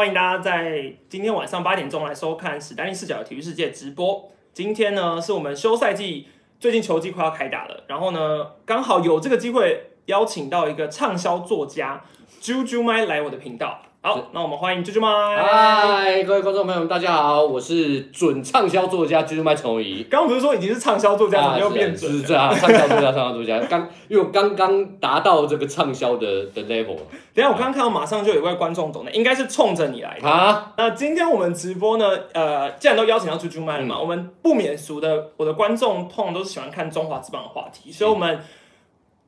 [0.00, 4.32] 欢迎大家在今天晚上八点钟来收看史丹利视角的体育世界直播。
[4.54, 6.26] 今天呢，是我们休赛季
[6.58, 12.02] 最近球季快要开打了，然后呢，刚好有这个机会邀请到一个畅销作家
[12.40, 13.82] Jujumai 来我的频道。
[14.02, 15.08] 好，那我们欢迎啾啾麦。
[15.36, 20.06] 嗨，各位观众朋友们，大家好，我是准畅销作家啾啾麦陈怡。
[20.08, 22.10] 刚刚不是说已经是畅销作家，怎么又变准？
[22.10, 23.58] 是这样，畅销作家，畅销作家。
[23.68, 26.96] 刚因为我刚刚达到这个畅销的的 level。
[27.34, 30.72] 等下我刚刚看到马上就有一位观众懂的，应该是冲着你来的啊。
[30.78, 38.40] 那今天我们直播呢，呃，既然都邀请到啾啾麦了嘛，我们不免俗的，我的观众通常都是喜欢看中华之棒的话题，所以我们。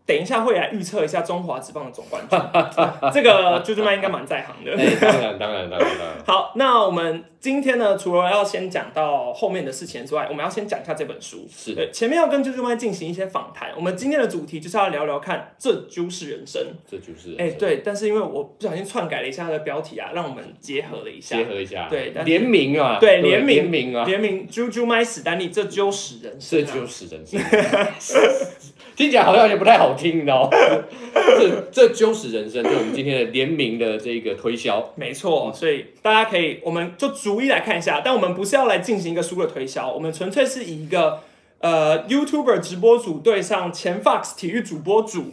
[0.04, 2.38] 等一下会来预测一下中华职棒的总冠军，
[3.12, 4.76] 这个啾啾麦应该蛮在行的。
[5.00, 5.88] 当然当然当然。
[6.26, 11.46] 好，那我们今天呢，除了要先讲到后面的事情之外，我们要先讲一下这本书。
[11.48, 13.70] 是对，前面要跟啾啾麦进行一些访谈。
[13.76, 16.60] 我们今天的主题就是要聊聊看，这就是人生。
[16.90, 27.40] 这就是哎，对，但是因为我不小心篡改了一下它的标题啊，让我们结合了一下，结合一下，对，联名啊，对，联名联名啊，联名啾啾麦史丹利，这就是人生，这就是人生。
[29.02, 30.48] 听起来好像有点不太好听，你知道
[31.12, 34.92] 这这就是人生，就我们今天的联名的这个推销。
[34.94, 38.00] 没错，所以大家可以，我们就逐一来看一下。
[38.04, 41.18] 但我们不是要来进行一个书的推销，我们纯粹是以一个
[41.58, 45.32] 呃 YouTuber 直播组对上前 Fox 体育主播组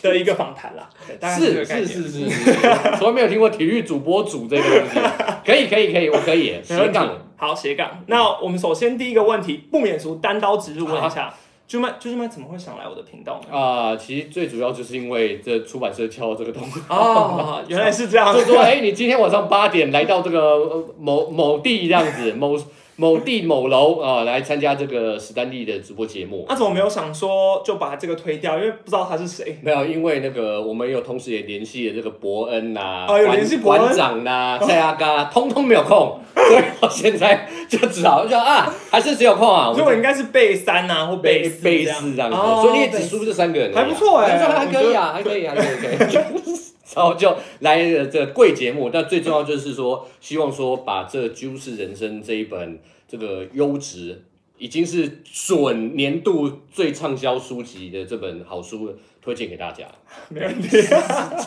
[0.00, 0.88] 的一个访谈啦。
[1.36, 2.52] 是是是是是，
[2.96, 5.00] 从来没有听过体育主播组这个东西。
[5.44, 7.10] 可以可以可以，我可以斜杠。
[7.36, 8.04] 好斜杠。
[8.06, 11.34] 那我们首先第一个问题，不免俗，单刀直入问一下。
[11.66, 13.56] 就麦，就是麦，怎么会想来我的频道呢？
[13.56, 22.58] 啊，其实最主要就是因为这出版社敲这个东西啊， 原来是这样，就说哎，你今天晚上八点来到这个某某地这样子，某。
[22.96, 26.46] 某地某楼啊，来参加这个史丹利的直播节目。
[26.48, 28.56] 那怎么没有想说就把这个推掉？
[28.56, 29.58] 因为不知道他是谁。
[29.62, 39.72] 没有，因为那个我们有同时也联系了这个伯恩呐，有联系伯恩馆长呐，蔡阿嘎，通通没有空， 所以我现在就只好就啊，还是只有空啊。
[39.74, 42.36] 所以我应该是背三呐，或背背四这样子。
[42.36, 46.54] 所以你也只输这三个人，还不错哎，还可以啊，还可以，还可以，可以。
[46.94, 52.80] 然后就来了这个贵节目，但最重要就是说，希望说把这《juice 是人生》这一本。
[53.06, 54.24] 这个优质
[54.58, 59.86] 已经是准年度最畅销书籍的这本好书推荐给大家，
[60.30, 60.68] 没问题。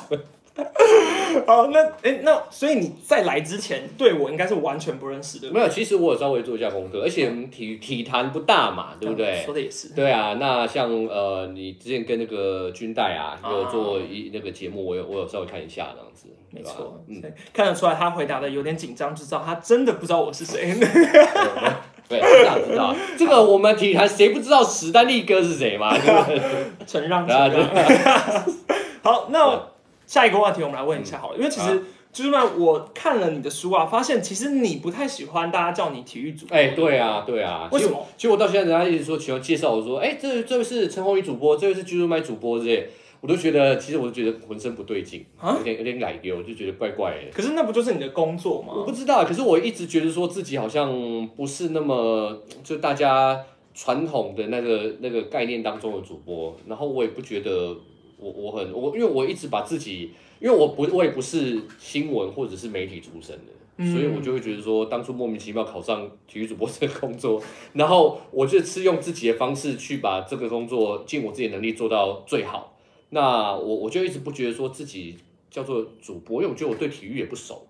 [1.46, 5.52] 好，那哎，那所以你在来之前对我应该是完全不认识的。
[5.52, 9.44] 没有，其实我有稍微做一下功课，而且体体坛不大嘛，对不对？
[9.46, 9.90] 说的也是。
[9.94, 16.28] 对啊，那像呃，你之前跟那个军代啊，有做一那个节目，我有我有稍微看一下这样子。
[16.50, 17.22] 没错，嗯，
[17.54, 20.74] 看得出来他回答的有点紧张，知道他真的不知道我是谁。
[22.10, 22.96] 对，知道知道。
[23.18, 25.94] 这个我们体坛谁不知道史丹利哥是谁嘛？
[26.88, 27.70] 承让，承让。
[29.04, 29.77] 好，那。
[30.08, 36.58] 下一个话题，我们来问一下好了，因为其实就是呢，我看了你的书啊，发现其实你不太喜欢大家叫你体育主播。
[36.58, 37.70] 哎，对啊，对啊。
[37.72, 38.04] 为什么？
[38.16, 47.32] 其实我到现在，人家一直说喜欢介绍我说，哎，这这位是陈宏宇主播，这位是居住麦主播这些，我都觉得，其实我都觉得浑身不对劲，有点有点奶油，我就觉得怪怪的。
[47.34, 48.74] 可是那不就是你的工作吗？
[48.78, 53.38] 我不知道，可是我一直觉得说自己好像不是那么就大家
[53.76, 57.76] 传统的那个那个概念当中的主播，然后我也不觉得
[58.18, 60.12] 我我很我，因为我一直把自己。
[60.40, 67.42] 因为我不，我也不是新闻或者是媒体出身的，所以我就会觉得说，当初莫名其妙考上体育主播这个工作，
[67.74, 72.78] 然后我就是用自己的方式去把这个工作尽我自己能力做到最好。
[73.10, 75.18] 那我我就一直不觉得说自己
[75.50, 77.66] 叫做主播，因为我觉得我对体育也不熟。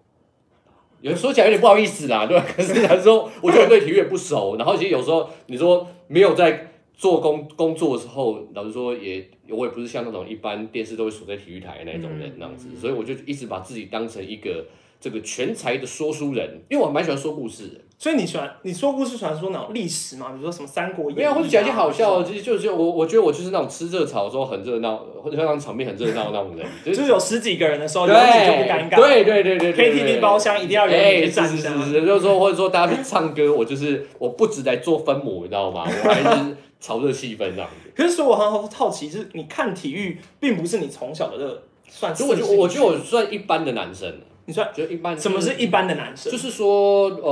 [0.99, 2.45] 有人说起来有点不好意思啦，对吧？
[2.53, 6.73] 可是他说，我觉得我对体育也不熟，然后其实有时候你说没有在。
[6.97, 14.65] 做工工作的时候，老实说也我也不是像那种一般电视都会锁在体育台那种人那样子，所以我就一直把自己当成一个
[14.99, 17.75] 这个全才的说书人，因为我蛮喜欢说故事的。
[17.99, 20.29] 所以你喜欢你说故事，喜欢说那种历史嘛？
[20.29, 28.95] 比如说什么《三国演义》，没有或者讲一些好笑，的，就是就是我我觉得我就是那种吃热炒的时候很热闹，或者让场面很热闹那种人， 就是有十几个人的时候，就不尴尬。
[28.97, 35.83] 对对对对，KTV 包厢一定要有人站是是是，就是说或者说大家去唱歌，我就是我不止在做分母，你知道吗？
[35.85, 36.57] 我还是。
[36.79, 44.13] 炒热气氛这样子，可是说我很好奇，就是你看体育，并不是你从小的热，算是我觉我觉得我算一般的男生。
[44.49, 45.19] 你算觉得一般？
[45.19, 46.31] 什么是一般的男生？
[46.31, 47.29] 就是说，呃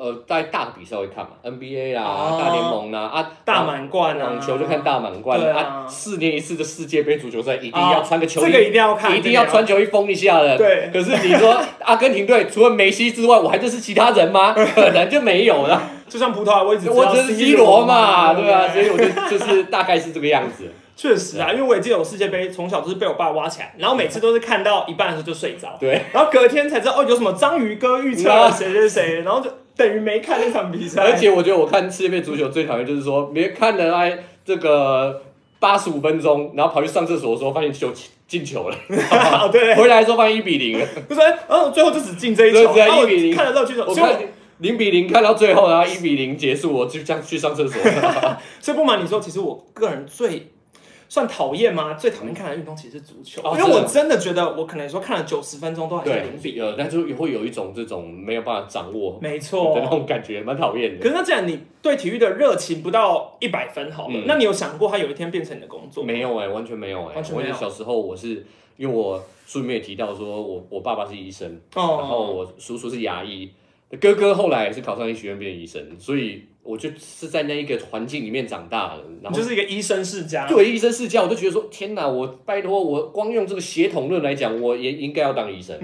[0.00, 10.56] 呃，在大的比赛会看嘛，NBA 啦，大联盟啦，啊，大满贯啊，网球就看大满贯啊，四年一次的世界杯足球赛一定要穿个球衣，这个一定要看，一定要穿球衣封一下的。
[10.56, 10.88] 对。
[10.90, 14.54] 可是你说阿根廷队除了梅西之外，我还认识其他人吗？
[14.74, 15.82] 可能就没有了。
[16.08, 20.64] 就像葡萄牙，我只我只是 C 罗嘛，对啊，所以我就就是大概是这个样子。
[20.96, 31.04] 确实啊，因为我也记得我世界杯从小都是被我爸挖起来，然后每次都是看到一半的时候就睡着，对，然后隔天才知道哦，有什么章鱼哥预测 谁谁谁，然后就等于没看那场比赛。
[31.04, 35.22] 而且我觉得我看世界杯足球最讨厌就是说，别看了哎这个
[35.60, 37.92] 八十五分钟，然后跑去上厕所的时候发现球
[38.26, 38.76] 进球了，
[39.52, 44.18] 对， 回来的时候发现一比零，就说然后最后就只进这一球，一比零，看了乐趣的，我看
[44.58, 47.82] 零比零看到最后，然后一比零结束，我就这样去上厕所。
[48.60, 50.52] 所以不瞒你说，其实我个人最。
[51.10, 51.94] 算讨厌吗？
[51.94, 61.02] 最讨厌看的运动其实是足球，因为我真的觉得我可能说看了九十分钟都还是零比，二，但就也会有一种这种没有办法掌握，没错的那种感觉，蛮讨厌的。
[61.02, 66.04] 可是那既然你对体育的热情不到一百分，好了，那你有想过它有一天变成你的工作？
[66.04, 67.54] 没有哎，完全没有哎，完全没有。
[67.54, 68.44] 小时候我是
[68.76, 73.50] 因为我书里面也提到说我我爸爸是医生，然后我叔叔是牙医，
[74.00, 76.44] 哥哥后来也是考上医学院变医生，所以。
[76.68, 80.46] 我就是在那一个环境里面长大的，然后就是一个医生世家。
[80.46, 82.06] 对，医生世家，我就觉得说，天哪！
[82.06, 85.74] 我拜托，我光用这个血统论来讲，我也应该要当医生。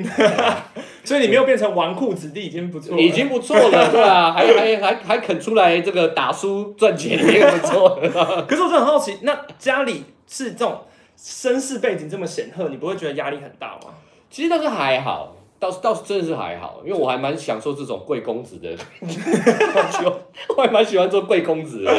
[1.02, 7.98] 所以你没有变成纨绔子弟，已经不错，已经不错了，对啊，还还还 还肯出来这个打书赚钱，也不错。
[8.46, 10.82] 可是我真的很好奇，那家里是这种
[11.16, 13.94] 身世背景这么显赫，你不会觉得压力很大吗？
[14.28, 15.34] 其实倒是还好。
[15.64, 18.76] 倒是倒是真的是还好，因为我还蛮享受这种贵公子的，
[20.54, 21.90] 我还蛮喜欢做贵公子的，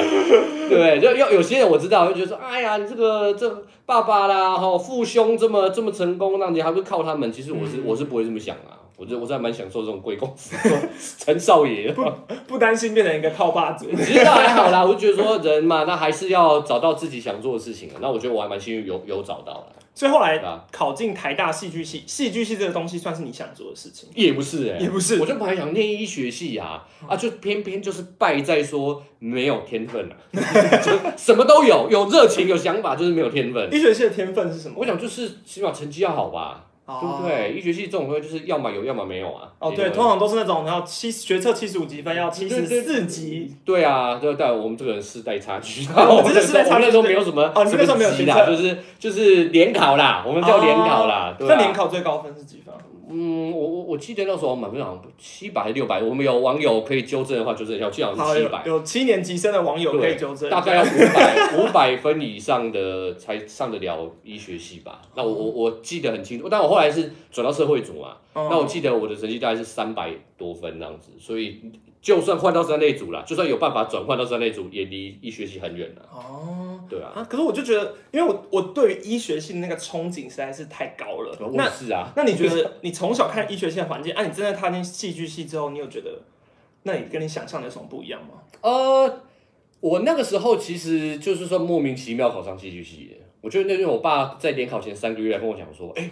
[0.69, 3.49] 对，就有有些人我知道，就觉得说，哎呀，你这个这
[3.87, 7.31] 爸爸啦，哈，父兄这么这么成功，那你还不是靠他们？
[7.31, 10.55] 其实我是我是不会这么想啊，我觉得我是还蛮享受这种贵公子，
[11.17, 12.03] 陈少爷，不
[12.47, 19.65] 不担心变成一个靠霸主，其实倒还好啦，我就觉得说人嘛，那还是要找到自己想做的事情，那我觉得我还蛮幸运有有找到了。
[19.95, 20.39] 所以后来
[20.71, 24.09] 考进台大戏剧系，戏剧系这个东西算是你想做的事情？
[24.13, 25.19] 也不是哎，也不是。
[25.19, 30.13] 我就本来想念医学系啊，啊，就偏偏就是败在说没有天分啊，
[30.83, 33.73] 就什么都有，有热情有想法，就是没有天分。
[33.73, 34.75] 医学系的天分是什么？
[34.79, 36.65] 我想就是起码成绩要好吧。
[36.87, 37.53] 对不对？
[37.53, 39.49] 医学系这种东西就是要么有，要么没有啊。
[39.57, 43.55] 哦，对，通常都是那种然后七学测七十五级分要七十四级。
[43.65, 51.35] 对啊，对对，我们这个人世代差距， 我们世代差距那时候没有什么哦，你那时候没有级啦，就是就是联考啦，我们叫联考啦。
[51.39, 52.73] 那联考最高分是几分？
[53.09, 58.63] 嗯，我我我记得那时候满分好像七百六百，我们有网友可以纠正的话纠正一下，记得是七百。
[58.65, 65.01] 有七年级生的网友可以纠正，大概要五百五百分以上的才上得了医学系吧？
[65.15, 71.61] 那我我我记得很清楚，但我后来是转到社会组嘛，那我记得我的成绩大概是三百多分那样子，所以。
[72.05, 76.03] 就算换到三类组了，就算有办法转换到三类组，也离医学系很远了。
[76.13, 77.11] 哦，对啊。
[77.15, 81.37] 啊，可是我就觉得，因为我我对于医学系那个憧憬实在是太高了。
[81.53, 82.11] 那是啊。
[82.15, 86.21] 那你觉得，你从小看医学系的环境，啊，你真的踏进戏剧系之后，你有觉得，
[86.83, 88.41] 那你跟你想象的有什么不一样吗？
[88.61, 89.21] 呃，
[89.79, 93.25] 我那个时候其实就是说莫名其妙考上戏剧系的。
[93.41, 96.09] 我觉得那天我爸在联考前三个月来跟我讲说，哎，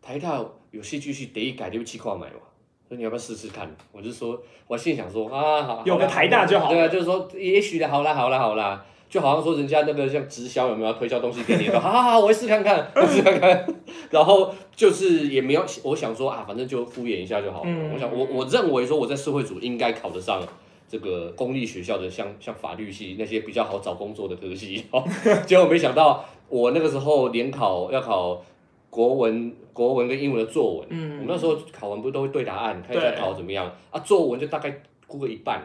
[0.00, 2.40] 台大有戏剧系，得一改就七块买嘛。
[2.88, 3.74] 你要不要试试看？
[3.90, 6.68] 我就说，我心里想说啊，好，有个台大就好。
[6.68, 11.66] 对啊，就是说，也许的，好啦，好啦，好啦，就好像说人家那个像直销有没有推销东西给你？
[11.66, 13.66] 说，好好好，我试看看，试看看。
[14.10, 17.70] 然后就是也没有，我想说啊，反正就敷衍一下就好了。
[17.92, 20.42] 我想，我我认为说我在社会组应该考得上
[20.88, 24.82] 这个公立学校的，像像法律系那些比较好找工作的科系。
[25.44, 28.42] 结果没想到，我那个时候联考要考。
[28.92, 33.98] 国文、国文跟英文的作文，嗯，我们那时候考完不是都会对答案，看一下考怎么样啊？
[34.00, 35.62] 作文就大概估个一半，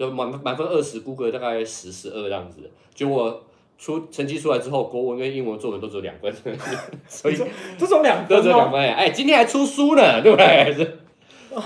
[0.00, 2.70] 就满满分二十，估个大概十、十二这样子。
[2.94, 3.44] 结果
[3.78, 6.32] 出成绩出来之后，国文跟英文作文都只有两分，
[7.06, 7.36] 所以
[7.76, 8.80] 这种两分，都只有两分。
[8.80, 10.96] 哎，今天还出书呢，对不对？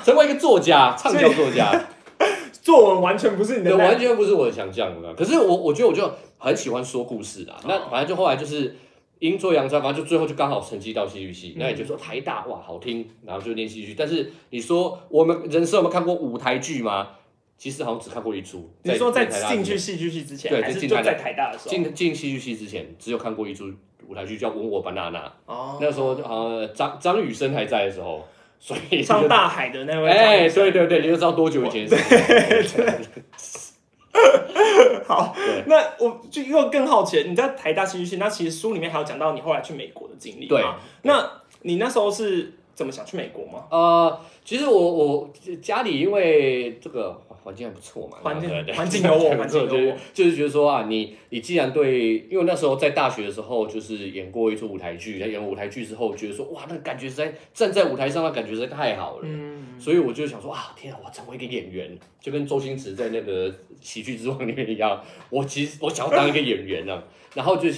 [0.03, 1.73] 成为一个作家，畅销作家。
[2.61, 7.61] 作文完全不是你的，完全不是我的想象的可是我，我觉得我就很喜欢说故事啊。
[7.69, 8.75] 那反正就后来就是。
[9.21, 13.95] 阴错阳差，反正就最后就刚好成绩到戏剧系，那也就说台大哇好听，然后就练戏剧。
[13.97, 17.09] 但是你说我们人生有没有看过舞台剧吗？
[17.56, 18.70] 其实好像只看过一出。
[18.82, 23.73] 你说在进去戏剧系之前，对，就在台大的时候，进进戏剧系之前，只有看过一出
[24.06, 25.20] 舞台剧叫《吻我吧娜娜》。
[25.46, 25.78] 哦。
[25.80, 28.26] 那时候好像张张雨生还在的时候，
[28.61, 30.11] 所以唱大海的那位。
[30.11, 32.84] 哎，对对对，你就知道多久以前事情。
[35.06, 35.34] 好，
[35.66, 40.62] 那我就又更好奇，你在台大戏剧系，那其实书里面还有讲到你后来去美国的经历对，
[41.02, 43.64] 那你那时候是怎么想去美国吗？
[43.70, 45.30] 呃，其实我我
[45.62, 47.20] 家里因为这个。
[47.45, 67.69] 环境还不错嘛，环境环境有我， 环境有我，就是觉得说啊，你你既然对，因为那时候在大学的时候，就是演过一出舞台剧，演舞台剧之后，觉得说哇，那个感觉实在站在舞台上，那感觉实在太好了，嗯，所以我就想说啊，天啊，我成为一个演员，就跟周星驰在那个喜剧之王里面一样，我其实我想要当一个演员呢， 然后就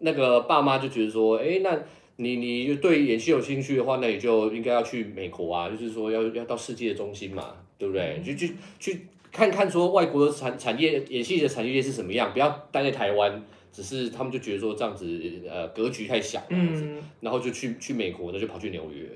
[0.00, 1.78] 那个爸妈就觉得说，哎，那
[2.16, 8.20] 你你对演戏有兴趣的话，那你就应该要去美国啊，就是说要要到世界的中心嘛，对不对？
[8.24, 13.42] 就去去看看说外国的产产业演戏的产业链是什么样，不要待在台湾。
[13.72, 15.06] 只是他们就觉得说这样子，
[15.46, 19.06] 呃，格局太小，嗯，然后就去去美国，那就跑去纽约，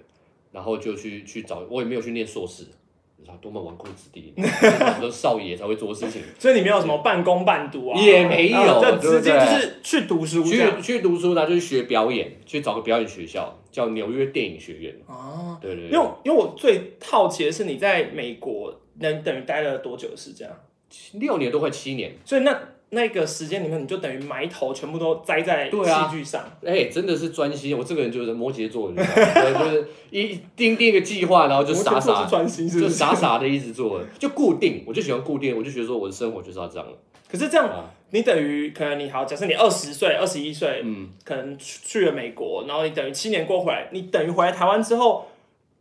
[0.53, 2.65] 然后就去去找，我也没有去念硕士，
[3.21, 14.97] 你知道多么纨绔子弟，很多少爷才会做事情，所以你没有什么半工半读啊，也没有，就直接就是去读书，去去读书，然后就去学表演，去找个表演学校，叫纽约电影学院。
[15.07, 20.57] 哦，对对，因为因为我最好奇的是你在美国能等于待了多久时间啊？
[21.13, 22.59] 六年都快七年，所以那。
[22.93, 25.77] 那个时间里面，你就等于埋头全部都栽在戏
[26.11, 26.45] 剧上。
[26.65, 27.77] 哎，真的是专心。
[27.79, 29.03] 我这个人就是摩羯座， 就
[29.71, 34.83] 是一定定一个计划，然后就傻傻专心，就傻傻的一直做，就固定。
[34.87, 36.87] 我就喜欢固定，我就觉得说我的生活就是要这样。
[37.31, 45.29] 可是这样，你等于可能你好，假设你二十岁、二十一岁，嗯，可能去了美国，然后你等于七年过回来，你等于回来台湾之后，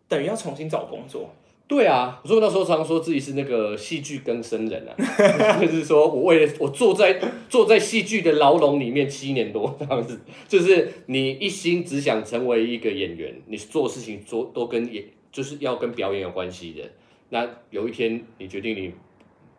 [0.08, 1.34] 等于要重新找工作。
[1.70, 4.92] 对啊，所以那时候常常说自己是那个戏剧更生人啊，
[5.62, 16.84] 就是说我为了我坐在坐在戏剧的牢笼里面七年多这样子，就是你一心只想成为一个演员，你做事情做都跟演就是要跟表演有关系的，
[17.30, 18.92] 那有一天你决定你。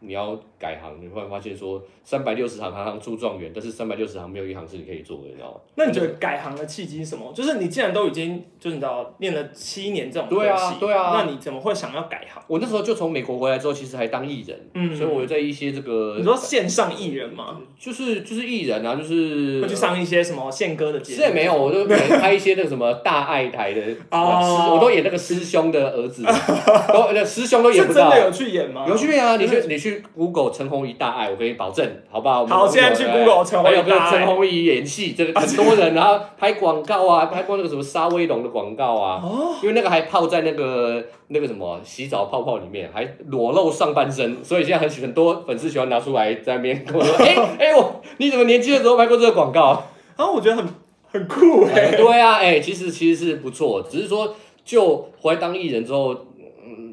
[0.03, 5.61] 你要改行，你会发现说三百六十行，行行出状元，但是三百六十行没有一行是你可以做的，你知道吗？
[5.77, 7.33] 那你觉得改行的契机是什么？
[7.35, 12.43] 就是你既然都已经，就是你知道练了七年这种对啊，对啊，那你怎么会想要改行？
[12.47, 17.59] 我那时候就从美国回来之后，其实还当艺人，嗯，所以我在一些这个你说线上艺人吗？
[17.79, 21.23] 就是就是艺人啊，就是会去上一些什么宪歌的节目？
[21.23, 23.81] 是没有，我就拍一些那个什么大爱台的
[24.13, 26.23] 哦，我都演那个师兄的儿子，
[26.93, 28.85] 都那师兄都演不到，真的有去演吗？
[28.87, 30.03] 有去演啊，你去你去。
[30.15, 32.47] Google 陈鸿仪大爱，我给你保证，好不好？
[32.47, 34.11] 好，现在去 Google 陈鸿仪大爱。
[34.11, 39.21] 陈鸿仪演戏，这个很多人，然后拍广告啊，拍过那个什么沙威龙的广告啊。
[39.23, 39.55] 哦。
[39.63, 49.83] 因为那个还泡在那个那个什么洗澡泡泡里面，还裸露上半身，所以现在很很多粉丝喜欢拿出来在那边跟我说：“哎哎，我你怎么年轻的时候拍过这个广告？”
[50.17, 50.67] 然后我觉得很
[51.13, 51.97] 很酷哎。
[51.97, 56.17] 对啊，哎，其实其实是不错，只是说就回来当艺人之后。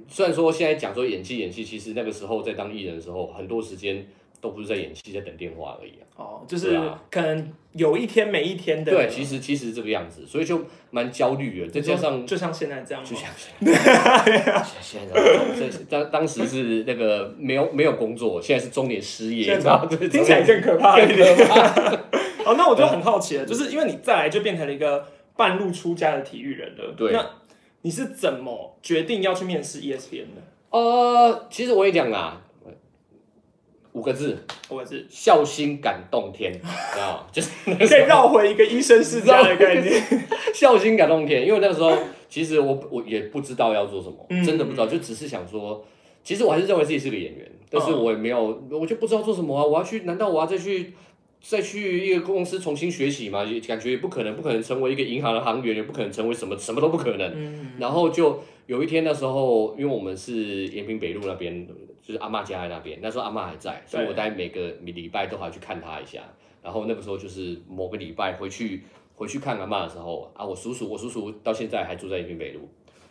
[0.09, 4.05] 虽然说现在讲说演戏演戏，其实那个时候在当艺人的时候，很多时间
[4.39, 6.03] 都不是在演戏，在等电话而已啊。
[6.15, 6.79] 哦，就是
[7.11, 8.91] 可能有一天每一天的。
[8.91, 11.69] 对，其实其实这个样子，所以就蛮焦虑的。
[11.69, 15.21] 再加上就像现在这样，就像现在，
[15.55, 19.59] 现在当当时是那个没有没有工作，现在是中年失业，
[20.09, 21.35] 听起来更可怕一点。
[22.43, 27.11] 好，那我就很好奇了，就是因为你再来就变成了一个半路出家的体育人了，对。
[27.11, 27.23] 那
[27.87, 30.41] 你是怎么决定要去面试 ESPN 的？
[30.71, 32.41] 呃，其实我也讲啦，
[33.93, 34.37] 五个字，
[34.69, 36.51] 五个字，孝心感动天
[36.99, 40.03] 啊，就是可以绕回一个医生世家的概念。
[40.53, 45.85] 孝心感动天，因为那个时候其实我我也不知道要做什么，真的不知道，就只是想说，
[46.25, 50.93] 其实我还是认为自己是个演员，但是我也没有，我就不知道做什么啊，我要去，难道我要再去？
[51.39, 57.77] 再去一个公司重新学习嘛，也感觉也不可能，不可能成为一个银行的行员，也不可能成为什么，什么都不可能。
[57.79, 61.65] 然后就有一天的时候，因为我们是延平北路那边，
[62.01, 66.21] 就是阿妈家在那边，那时候阿妈还在，所以我大概每个礼拜都还去看她一下。
[66.61, 72.67] 然后那个时候就是某个礼拜回去回去看阿妈的时候啊，我叔叔我叔叔到现在还住在延平北路。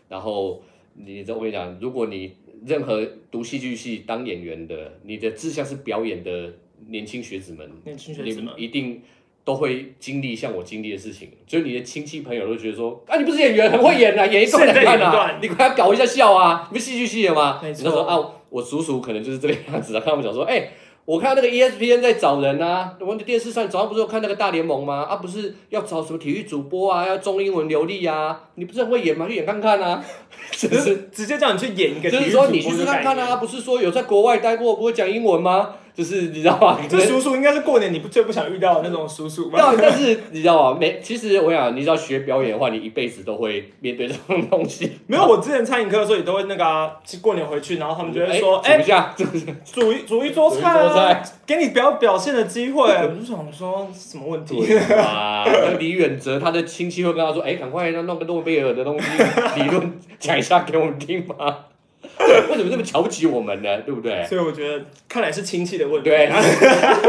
[0.09, 0.63] 然后
[0.95, 2.35] 你我跟你讲，如果你
[2.67, 6.53] 任何读戏剧系当演员的，你的志向是表演的。
[6.89, 9.03] 年轻学子们，年轻学子们一定
[9.45, 17.61] 都会经历像我经历的事情，所以你的亲戚朋友都觉得说，啊，你不是演员，很会演啊， 演一段看啊，你快搞一下笑啊，你不是戏剧系的吗？
[17.65, 18.19] 你就说啊，
[18.51, 20.69] 我叔叔可能就是这个样子啊，看他们讲说，哎。
[21.07, 25.07] 我看那个 ESPN 在找人啊，我们的电视上早上不是有看那个大联盟吗？
[25.09, 29.29] 啊，不是要找什么体育主播啊，要中英文流利啊，你不是很会演吗？
[29.29, 30.05] 去演看看啊，
[30.51, 35.77] 只是直接叫你去演一个，就是说你去看看啊，不是说有在国外待过不会讲英文吗？
[35.97, 36.79] 就是你知道吗？
[36.87, 39.75] 这叔叔应该是过年你不最不想遇到的那种叔叔吧？
[39.81, 40.79] 但是你知道吗？
[40.79, 44.99] 没，其实我想，你知道学表演的话，你一辈子都会面对这种东西。
[45.07, 49.15] 没有，我之前餐饮课的时候也都会那个啊，过年回去，然后他们就会说，哎，煮一下，
[49.65, 52.83] 煮一煮一桌菜啊，给你表表现的机会。
[52.93, 54.77] 我就想说，什么问题？
[54.95, 55.47] 啊，
[55.79, 59.07] 李远哲他的亲戚会跟他说，哎，赶快让弄个诺贝尔的东西
[59.57, 61.69] 理论讲一下给我们听吧。
[62.51, 63.81] 为什么这么瞧不起我们呢？
[63.83, 64.25] 对不对？
[64.25, 66.09] 所以我觉得，看来是亲戚的问题。
[66.11, 66.31] 对，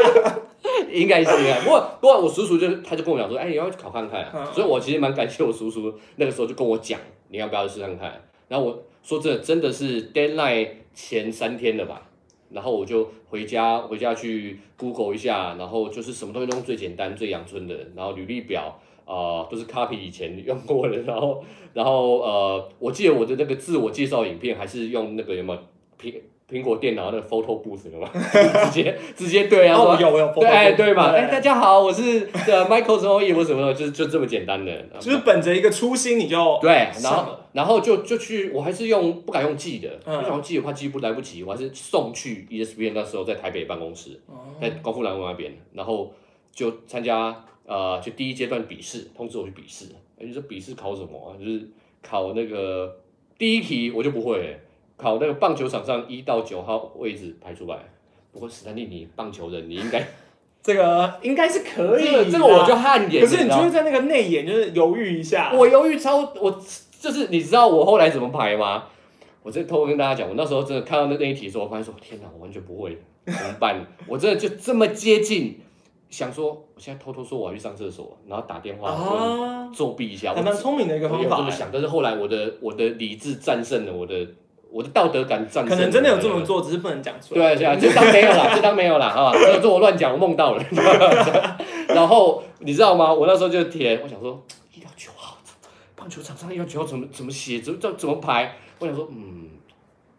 [0.91, 1.59] 应该是啊。
[1.63, 6.99] 不过，不过我叔叔就他就跟我讲说：“哎，你要去考看看。”所以，我其实蛮感谢我叔叔那个时候就跟我讲
[7.29, 12.01] ：“你要不要去试看看？”然后我说：“这真的是 deadline 前三天了吧？
[12.49, 25.57] 然后我就回家回家去 Google 一下，然后就是什么东西都最简单最阳春的，然后履历表啊都是 copy 以前用过的，然后然后呃，我记得我的那个自我介绍影片还是用那个什么
[25.99, 26.13] 苹
[26.49, 28.09] 苹果电脑那个 Photo Booth 的嘛，
[28.71, 36.71] 直接直接对啊，有有对对嘛，哎大家好，我是呃 Michael 什么什么什么，就是就这么简单的，就是本着一个初心你就对，
[37.03, 44.19] 然后然后就就去，我还是用不敢用寄的，不想用寄的话寄不来不及，我还是送去 ESPN 那时候在台北办公室，
[44.61, 46.13] 在高富兰路那边，然后
[46.53, 49.85] 就参加呃就第一阶段笔试，通知我去笔试，
[50.17, 51.37] 你说笔试考什么啊？
[51.37, 51.69] 就是
[52.01, 52.97] 考那个
[53.37, 54.59] 第一题我就不会。
[54.99, 57.77] 考那个棒球场上一到九号位置排出来，
[58.31, 60.03] 不过史丹利你棒球人，你应该
[60.63, 63.23] 这个 应该是可以，这个我就汗颜。
[63.23, 66.59] 可是你就会在那个内眼就是犹豫一下，我犹豫超我
[66.99, 68.85] 就是你知道我后来怎么排吗？
[69.43, 72.97] 我这偷偷跟大家讲，我那时候真的看到那那一题的时候，我发现说天哪，我完全不会，
[73.27, 73.85] 怎么办？
[74.07, 75.59] 我真的就这么接近，
[76.09, 81.37] 想说我现在偷偷说我要去上厕所，然后打电话作弊一下，还蛮聪明的一个方法。
[81.37, 84.27] 这么想，但是后来我的我的理智战胜了我的。
[84.69, 87.55] 我的道德感战胜，可能真的有这么做，只是不能讲出来。
[87.55, 89.31] 对啊，就当没有啦，就当没有了啊！
[89.33, 90.63] 这个我乱讲，我梦到了。
[91.87, 93.11] 然后你知道吗？
[93.11, 94.43] 我那时候就填，我想说
[94.75, 95.37] 一到九号，
[95.95, 98.57] 棒球场上一到九号怎么怎么写，怎么怎么排？
[98.79, 99.51] 我想说，嗯，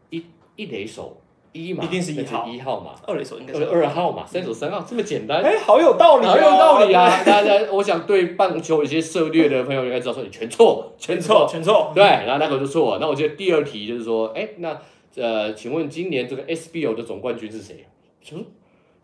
[0.09, 0.25] 一
[0.57, 1.15] 一垒手。
[1.53, 7.11] 一嘛，一定是一号，一号嘛，二垒手应该是二号嘛，三手三号这么简单，哎，好有道理，好有道理啊！
[7.25, 12.99] 大家，我想对棒球有些涉猎的朋友应该知道，说你 全错，全错，全错，对，然后那个就错。
[13.01, 14.79] 那我觉得第二题就是说，哎，那
[15.17, 17.87] 呃，请问今年这个 SBO 的总冠军是谁？
[18.31, 18.45] 嗯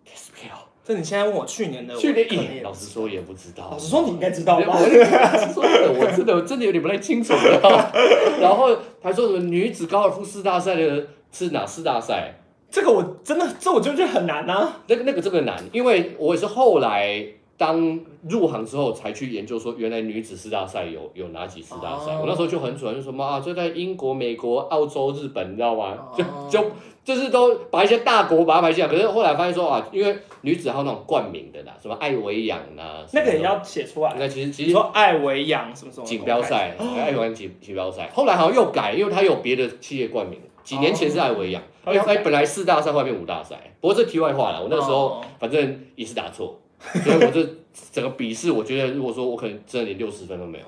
[0.07, 3.69] ，SBO，这你现在问我去年的，去年一，老实说也不知道。
[3.73, 4.77] 老实说你应该知道吧？
[4.77, 7.91] 我真的真的有点不太清楚了。
[8.41, 11.07] 然后还说什么女子高尔夫四大赛的。
[11.35, 12.33] 是哪四大赛？
[12.71, 14.81] 这个我真的，这我就觉得很难啊。
[14.87, 17.25] 那个、那个、这个难，因为我也是后来
[17.57, 22.17] 当入行之后才去研究，说原来女子四大赛有有哪几四大赛。
[22.17, 25.97] 我那时候就很准，就什么啊，就在英国、美国、澳洲、日本，你知道吗？
[26.17, 26.71] 就就
[27.05, 28.91] 就是都把一些大国把它排进来。
[28.91, 34.15] 可是后来发现说啊，因为女子还有那种冠名的啦，什么艾维扬啊，那个也要写出来。
[34.19, 40.41] 那其实其实说艾维扬什么什么锦标赛，艾维扬锦锦标赛，后来好像又改，因为它有别的企业冠名。
[40.65, 44.63] 几年前是艾维扬，哎，本来四大赛后面五大赛，不过这题外话了。
[44.63, 46.59] 我那时候反正也是打错，
[47.05, 47.47] 所以我这
[47.93, 50.65] 整个笔试，我觉得如果说我可能真的连六十分都没有。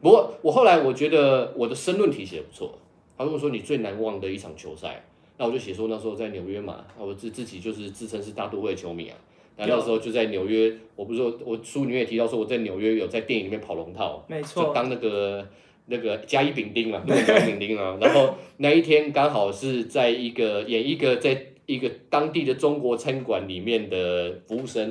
[0.00, 2.78] 不过我后来我觉得我的申论题写的不错。
[3.18, 5.04] 他如果说你最难忘的一场球赛，
[5.36, 9.16] 那我就写说那时候在纽约嘛，我自自己就是自称是大都会球迷啊。
[9.56, 15.44] 那那时候就在纽约，我不是说我书里面也提到说我在纽约有在电影里面跑龙套，没错，就当那个。
[15.92, 24.90] 那个甲乙丙丁嘛，甲乙丙丁啊， 然后那一天刚好是在一个演一个在一个当地的中国餐馆里面的服务生，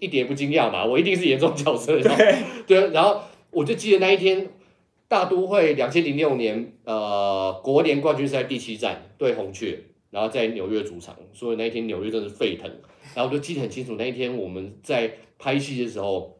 [0.00, 1.98] 一点不惊讶嘛，我一定是演这种角色，
[2.66, 3.20] 对，然后
[3.52, 4.48] 我就记得那一天
[5.06, 9.78] 大都会两千零六年呃国联冠军赛第七战对红雀，
[10.10, 12.68] 然后在纽约主场，所以那一天纽约真是沸腾，
[13.14, 16.36] 然后我就记得很清楚，那一天我们在拍戏的时候。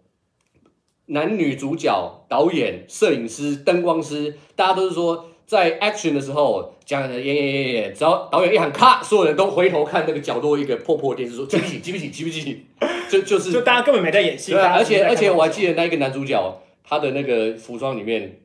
[1.06, 11.78] 男女主角、导演、摄影师、灯光师，大家都是说，在 action 的时候讲演演演演，只要导演一喊咔，所有人都回头看那个角落一个破破电视，说记不起？
[11.80, 12.10] 记不起？
[12.10, 12.64] 记不起？
[13.10, 14.52] 就就是就大家根本没在演戏。
[14.52, 18.40] 对，而且而且我还记得那一个男主角，他的那个服装里面，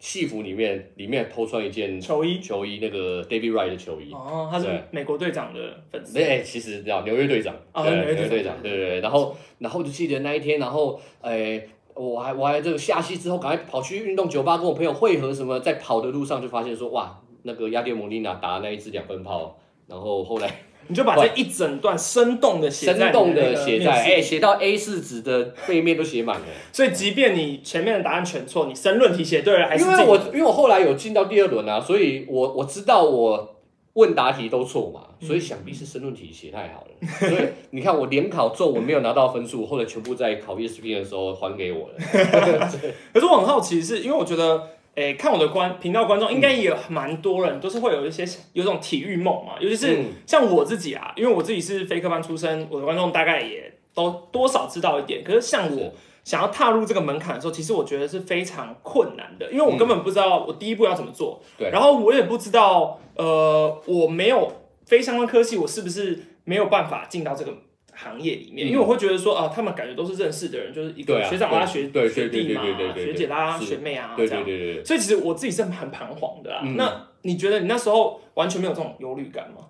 [0.00, 4.12] 戏服里面里面偷穿一件球衣，球衣那个 David Wright 的球衣。
[4.12, 6.14] 哦，他是美国队长的粉丝。
[6.14, 7.54] 对，其实叫纽约队长。
[7.72, 8.60] 哦，纽约队长。
[8.60, 11.68] 对对对，然后然后就记得那一天，然后诶。
[11.94, 20.50] 我还我还这个下戏之后，赶快跑去运动酒吧跟我朋友汇合，什么在跑的路上就发现说，哇，那个亚迪莫莉娜打那一支两分炮，然后后来
[20.88, 26.46] 你就把这一整段生动的写生动的写在，哎，写到 A 四纸的背面都写满了。
[26.72, 29.84] 所以即便你前面的答案全错，你申论题写对了还是？
[29.84, 33.53] 因为我因为我后来有进到第二轮啊，所以我我知道我。
[33.94, 37.08] 问答题都错嘛，所以想必是申论题写太好了。
[37.28, 41.94] 所以你看我联考作文没有拿到分数，后来全部在考 ESP 的时候还给我了。
[43.12, 44.60] 可是我很好奇，是因为我觉得，
[44.96, 49.54] 诶，看我的观频道观众应该也蛮多人，都是会有一些有种体育梦嘛。
[49.60, 55.22] 尤其是像我自己啊，因为我自己是非科班出身，我的观众大概也都多少知道一点。
[55.22, 55.92] 可是像我。
[56.24, 61.40] 想要踏入这个门槛的时候，其实我觉得是非常困难的，因为我根本不知道我第一步要怎么做。
[61.58, 64.50] 对，然后我也不知道，呃，我没有
[64.86, 67.54] 非相关科系，我是不是没有办法进到这个
[67.92, 68.66] 行业里面？
[68.66, 72.62] 因为我会觉得说，啊，他们感觉都是认识的人，就是一个学长拉学学弟嘛，
[72.94, 74.42] 学姐拉学妹啊，这样。
[74.44, 74.84] 对对对。
[74.84, 76.62] 所以其实我自己是很彷徨的啊。
[76.76, 79.66] 那你觉得你那时候完全没有这种忧虑感吗？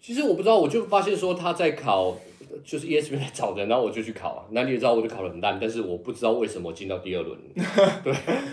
[0.00, 2.14] 其实我不知道，我就发现说他在考，
[2.64, 4.44] 就是 ESPN 在找人，然后我就去考啊。
[4.50, 7.38] 那你也知道，我就考得很烂，但是我不知道为什么进到第二轮。
[8.04, 8.12] 对，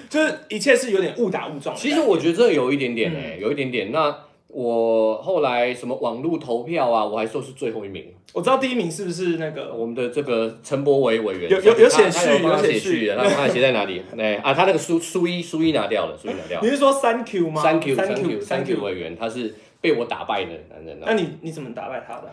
[0.09, 1.75] 就是一切是有点误打误撞。
[1.75, 3.91] 其实我觉得这有一点点诶，有一点点。
[3.91, 4.15] 那
[4.47, 8.05] 我后来什么网络投票啊，我还说是最后一名。
[8.33, 11.49] 我知道第一名是不是那个我们的这个陈柏伟委员？
[11.49, 14.01] 有有有写序，有写序的，然后他写在哪里？
[14.17, 16.61] 哎啊，他那个书书一书一拿掉了，书一拿掉。
[16.61, 17.61] 你是说三 Q 吗？
[17.61, 19.53] 三 Q 三 Q 三 Q 委员，他是。
[19.81, 22.31] 被我打败的男人，那你你怎么打败他的？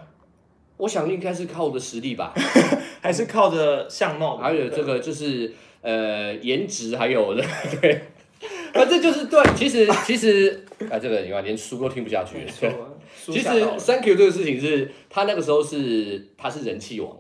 [0.79, 2.33] 我想应该是靠我的实力吧，
[3.03, 4.37] 还是靠着相貌？
[4.39, 7.45] 还有这个就是呃颜值，还有的
[7.81, 8.01] 对，
[8.73, 9.43] 反正就是对。
[9.57, 12.47] 其实其实啊，这个你看连书都听不下去。
[13.27, 17.15] 其实 Thank you 这个事情是他那个时候是他是人气王。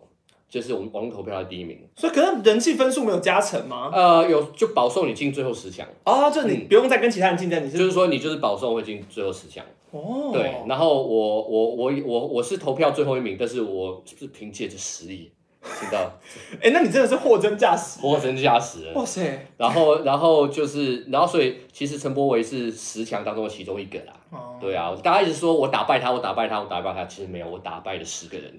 [0.48, 3.90] 就是我们网络投票的第一名，所以可能人气分数没有加成吗？
[3.92, 10.30] 呃，有就保送你进最后十强哦，就你不用再跟其他人竞争，你是就是说你就是保送会进最后十强哦。
[10.32, 15.30] 对，然后我我我我我是投票最后一名，但是我是凭借着实力。
[15.60, 16.12] 知道，
[16.62, 18.90] 哎，那你真的是货真价实，货真价实。
[18.94, 19.46] 哇塞！
[19.58, 24.14] 然后，然后就是，然后所以其实陈柏维是十强当中的其中一个啦。
[24.30, 28.52] 哦，对啊，大家一直说我打败他，我打败他，我打败他，其实没有，我打败了十个人，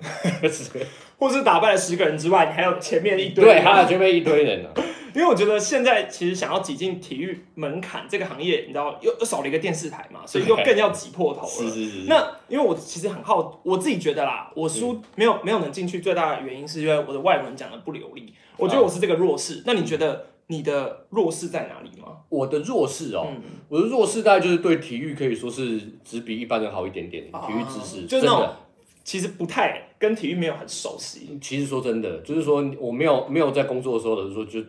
[1.18, 4.70] 或是打败了十个人之外，你还有前面一堆，对，还有前面一堆人呢。
[5.16, 11.48] 因为我觉得现在其实想要挤进体育门槛这个行业，你知道又又少了一个电视台嘛，所以又更要挤破头了。
[11.48, 11.98] 是是是。
[12.08, 18.34] 那因为我其实很好，我自己觉得啦，我输没有没有能进去，最大的原因是因为我的外文讲的不流利。
[18.56, 19.64] 我觉得我是这个弱势。
[19.66, 22.18] 那你觉得你的弱势在哪里吗？
[22.30, 23.26] 我的弱势哦，
[23.70, 27.24] 我的弱势大概就是对体育可以说是只比一般人好一点点。
[27.32, 28.58] 体育知识真的
[29.04, 31.40] 其实不太跟体育没有很熟悉。
[31.42, 34.62] 其实说真的，就是说我没有没有在工作的时候的时候就。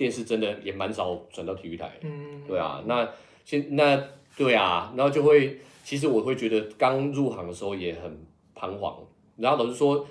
[0.00, 3.06] 电视真的也蛮少转到体育台，嗯，对啊，那
[3.44, 4.02] 现那
[4.34, 8.10] 对啊，然后就会，其实我会觉得刚入行的时候也很
[8.54, 8.96] 彷徨，
[9.36, 10.06] 然后老师说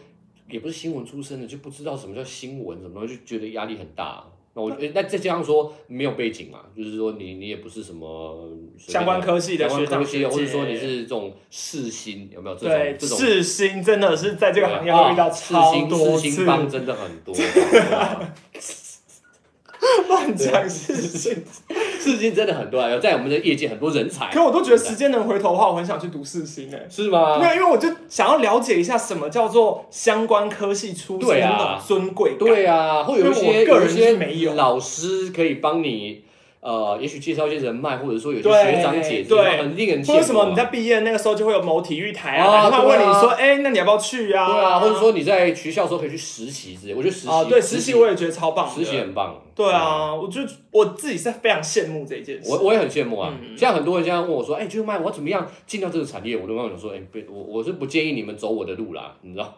[0.47, 4.23] 也不是新闻出身的，就不知道什么叫新闻，什么就觉得压力很大。
[4.59, 12.67] 那我那再加上说没有背景嘛，就是说你你也不是什么相关科系的学长，或者说你是这种世新有没有这？
[12.67, 17.33] 对，世新真的是在这个行业会遇到超多次，世新帮真的很多。
[20.07, 21.43] 乱讲事情，
[21.99, 22.89] 事情真的很多啊！
[22.89, 24.29] 有在我们的业界很多人才。
[24.31, 26.87] 可我都觉得时间能回头的话，我很想去读四星诶。
[26.89, 27.37] 是吗？
[27.39, 36.23] 没有，因为我就想要了解一下什么叫做相关科系出身的尊贵对啊，会有一些有一些老师可以帮你。
[36.61, 40.17] 呃，也许介绍一些人脉，或者说有些学长姐，对，很令人羡慕。
[40.17, 42.69] 为什么你在毕业那个时候就会有某体育台啊？
[42.69, 44.45] 他问你说，哎，那你要不要去啊？
[44.45, 46.93] 对啊，或者说你在学校的时候可以去实习之类。
[46.93, 49.41] 我觉得实习，对，实习我也觉得超棒，实习很棒。
[49.55, 50.41] 对啊，我就
[50.71, 52.51] 我自己是非常羡慕这一件事。
[52.51, 53.33] 我我也很羡慕啊。
[53.55, 56.35] 像很多人现在问我说，哎，就卖我怎么样进到这个产业？
[56.35, 59.57] 我都跟我讲说，哎，不，我我是不建议你们走我的路啦，你知道。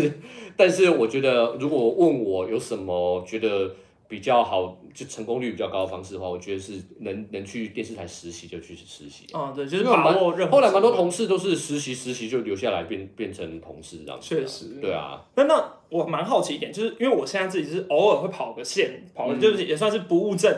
[0.54, 3.70] 但是我觉得，如果问我有什么觉得。
[4.12, 9.24] 比较好，就成功率比较高的方式的话，我觉得是能能去电视台实习就去实习。
[9.32, 14.28] 啊，对，就是把握后来蛮多同事都是实习实习就留下来变变成同事这样子。
[14.28, 14.78] 确实。
[14.82, 15.24] 对啊。
[15.34, 20.54] 那那我蛮好奇一点，就是因为我现在自己是偶尔会跑个线，跑就是也算是不务正。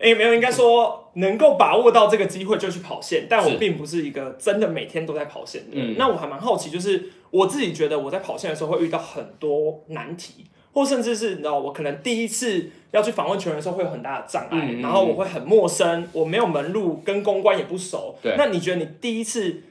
[0.00, 5.94] 哎，没有，应该说能够把握到这个机会就去跑线，但我并不是一个真的每天都在跑线的人。
[5.96, 10.44] 那我还蛮好奇，就是我自己觉得我在跑线的时候会遇到很多难题。
[10.76, 18.14] 或甚至是你知道，我可能第一次要去访问球员的时候会有很大的障碍，然后我会很陌生，我没有门路，跟公关也不熟。
[18.22, 19.62] 对，那你觉得你第一次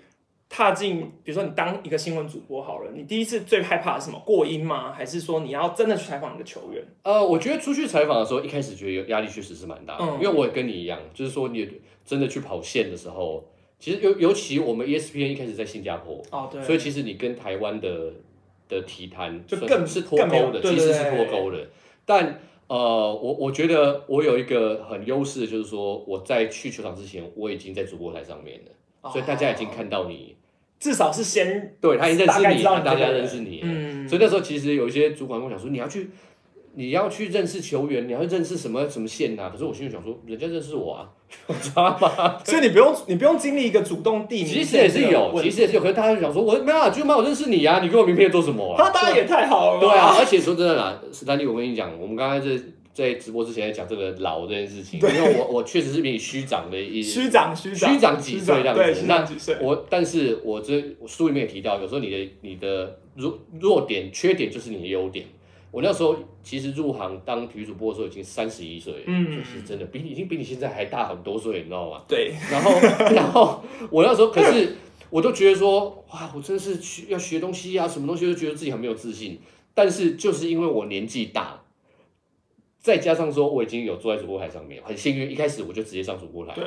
[0.49, 4.19] 踏进，比如说你当一个新闻主播好了，你第一次最害怕是什么？
[4.25, 4.91] 过音吗？
[4.91, 6.83] 还是说你要真的去采访一个球员？
[7.03, 11.69] 呃，我觉得出去采访的时候，一开始觉得压力确实是蛮大的，因为我也跟你一样，就是说你
[12.03, 13.45] 真的去跑线的时候，
[13.77, 18.11] 其实尤尤其我们 ESPN 一开始在新加坡，哦对，所以其实你跟台湾的。
[18.67, 21.67] 的体坛就更是脱钩的，其实是脱钩的。
[22.05, 30.35] 但呃，我我觉得我有一个很优势，就是说我在去球场之前，我已经在主播台上面了，所以大家已经看到你，
[30.79, 33.61] 至少是先对他已经认识你，大家认识你。
[33.63, 36.09] 嗯，所以那时候其实有一些主管跟我讲说，你要去。
[36.77, 39.49] 你要去认识球员，你要认识什么什么线呐？
[39.49, 41.09] 可是我心里想说，人家认识我啊，
[41.61, 42.37] 知道吗？
[42.43, 45.81] 所以你不用你不用经历一个主动递名，其实也是有，其实也是有。
[45.81, 48.75] 可是大家就想说，我没有，就妈我认识你啊，你给我名片做什么？
[48.77, 49.79] 他当然也太好了。
[49.79, 52.61] 对啊，而且说真的啦，史丹利，我跟你讲，我们刚才在
[52.93, 59.03] 在直播之前在讲这个老这件事情，因为我我确实是比你虚长的一虚长虚长虚长几岁这样子。
[59.05, 59.55] 那几岁？
[59.61, 65.25] 我但是我这书里面也提到，有时候你的你的弱弱点缺点就是你的优点。
[65.75, 72.01] 我那时候其实入行当体育主播的时候已经三十一岁，嗯，就是真的比你已经比你现在还大很多岁，你知道吗？
[72.07, 72.31] 对。
[72.49, 72.71] 然后，
[73.13, 73.61] 然后
[73.91, 74.77] 我那时候可是
[75.09, 79.37] 我都觉得说，哇，我真的是学要学东西啊，什么东西都觉得自己很没有自信。
[79.73, 81.61] 但是就是因为我年纪大，
[82.79, 86.53] 再加上说我已经有坐在主播台上面，很幸运，一开始我就直接上主播台。
[86.53, 86.63] 对。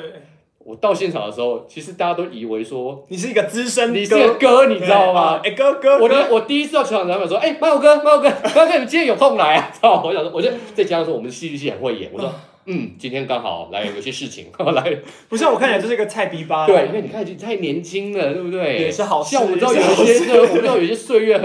[0.69, 5.41] 我到现场的时候，其实大家都以为说你是一个资深，你是个哥，你知道吗？
[5.43, 9.71] 哎，哥哥，我的我第一次到球场，他们说，哎，马友哥，马友哥， 马友哥，你今天有空来啊？
[9.73, 10.03] 知道？
[10.05, 12.31] 我想说，我就再加上说，我们戏剧系很会演，我说，
[12.67, 14.99] 嗯，今天刚好来有些事情 来。
[15.31, 16.67] 不像我看起来就是一个菜逼吧？
[16.67, 18.79] 对，因为你看已经太年轻了，对不对？
[18.79, 21.39] 也是好像我们知道有一些，我们知道有些岁月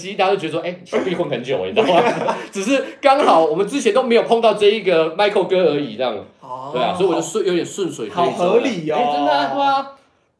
[0.00, 2.36] 痕迹，大家都觉得说，哎，小逼混很久，你知道吗？
[2.50, 6.16] 只是刚好我们之前都没有碰到这一个 Michael 哥而已，这样。
[6.72, 9.92] 对啊，所以我就顺有点顺水推舟，好合理哦，真的啊，对啊，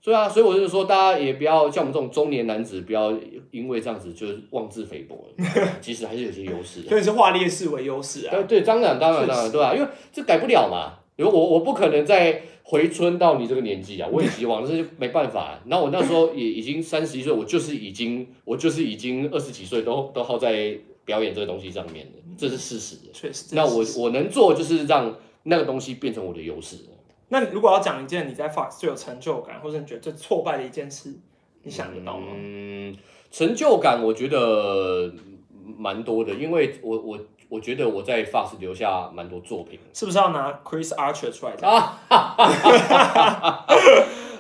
[0.03, 3.13] 对啊，所以我就说，大家也不要像我们这种中年男子，不要
[3.51, 5.17] 因为这样子就是妄自菲薄，
[5.81, 6.83] 其实还是有些优势。
[6.89, 8.31] 所以是化劣势为优势啊。
[8.33, 15.61] 对对，当然当然当然，对啊，因为这改不了嘛，因为我我不可能再回春到你这个年纪啊，我也希望，但是没办法。
[15.67, 22.97] 那我那时候也已经三十一岁，我就是已经我就是已经二十几岁，都都耗在表演这个东西上面了，这是事实。
[23.13, 23.55] 确实。
[23.57, 25.15] 那我我能做就是让。
[25.43, 26.77] 那个东西变成我的优势。
[27.31, 31.15] 那如果要讲一件你在 Fox 最有成就感，或者你觉得最挫败的一件事，
[31.63, 32.27] 你想得到吗？
[32.35, 32.95] 嗯，
[33.31, 35.11] 成就感我觉得
[35.79, 37.19] 蛮多的，因为我我
[37.51, 39.79] 我觉得我在 Fox 留下蛮多作品。
[39.93, 41.69] 是不是要拿 Chris Archer 出来讲？
[41.69, 41.99] 啊，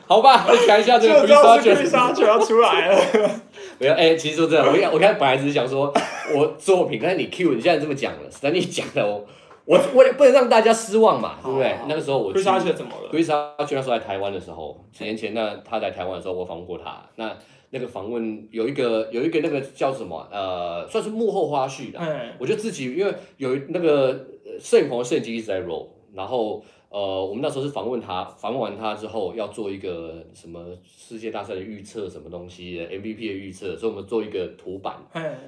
[0.06, 2.98] 好吧，我讲一下这个 Chris Archer 要出来了。
[3.78, 5.92] 没有，哎，其实说真的，我我看本来只是想说
[6.34, 9.26] 我作品，但是你 Q 你现在这么讲了，但你讲的我。
[9.66, 11.76] 我我也不能让大家失望嘛，对不对？
[11.86, 17.00] 那个时候我 Chris Archer 怎么了？Chris Archer 那时候在台湾的时候，几年前那他在台湾的时候，我访问过他。
[17.14, 17.30] 那
[17.70, 20.26] 那个访问有一个有一个那个叫什么？
[20.30, 21.98] 呃，算是幕后花絮的。
[21.98, 24.26] 嗯，我就自己因为有那个
[24.58, 26.62] 摄影棚摄影机一直在 roll，然后。
[26.92, 34.96] 呃，我们那时候是访问他，访问完他之后要做一个什么世界大赛的预测，什么东西 MVP 的预测，所以我们做一个图板，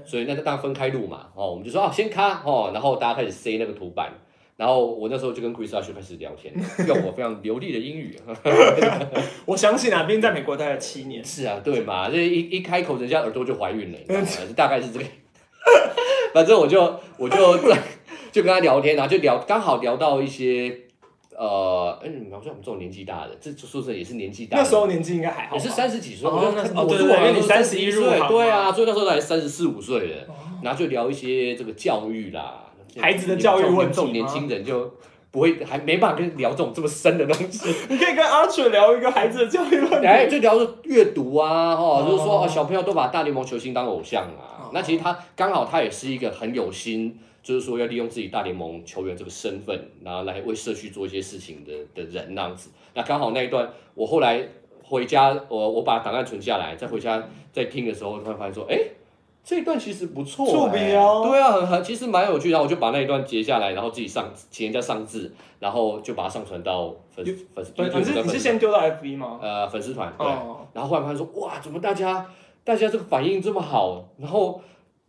[0.04, 4.12] 所以那就大家分开录嘛，哦，我们就说啊，先卡哦，然后大家开始塞那个图板，
[4.56, 6.52] 然后我那时候就跟 Chris 阿学开始聊天，
[6.86, 8.16] 用我非常流利的英语，
[9.46, 13.98] 我相信啊，毕竟在美国待了七年，是啊，对嘛，这一一开口，人家耳朵就怀孕了，
[14.54, 15.04] 大概是这个，
[16.34, 16.80] 反正我就
[17.16, 17.58] 我就
[18.30, 20.78] 就跟他聊天，然后就聊，刚好聊到一些。
[21.34, 24.62] 呃，哎，你好像我们这种年纪大的，这宿舍也是年纪大的。
[24.62, 26.28] 那时候年纪应该还好，也是三十几岁。
[26.28, 26.52] 哦，
[26.86, 30.28] 我是我跟你三十一岁，对啊，所以那时候才三十四五岁的，
[30.62, 33.94] 然后就聊一些这个教育啦，孩子的教育问题。
[33.94, 34.92] 这种年轻人就
[35.30, 37.74] 不会还没办法跟聊这种这么深的东西。
[37.88, 47.18] 你可以跟阿雪聊一个孩子的教育问题，哎，就聊阅读啊，哦，就是说小朋友都把大联盟球星当偶像啊，那其实他刚好他也是一个很有心。
[47.42, 52.70] 就是说要利用自己大联盟球员这个身份，然后来为社区做一些事情的的人那样子。
[52.94, 54.46] 那刚好那一段，我后来
[54.84, 58.78] 回家，我我把档案存下来，再回家再听的时候，突然发现说，哎，
[59.44, 62.50] 这一段其实不错，对啊，很很其实蛮有趣。
[62.50, 67.24] 然后我就把那一段截下来，然后自己上请人家上字，然后就把它上传到粉
[67.54, 67.72] 粉丝。
[67.74, 69.38] 粉丝你是先丢到 FB 吗？
[69.42, 70.26] 呃，粉丝团对。
[70.72, 72.26] 然后后来发现说，哇，怎么大家
[72.64, 74.04] 大家这个反应这么好？
[74.18, 74.60] 然后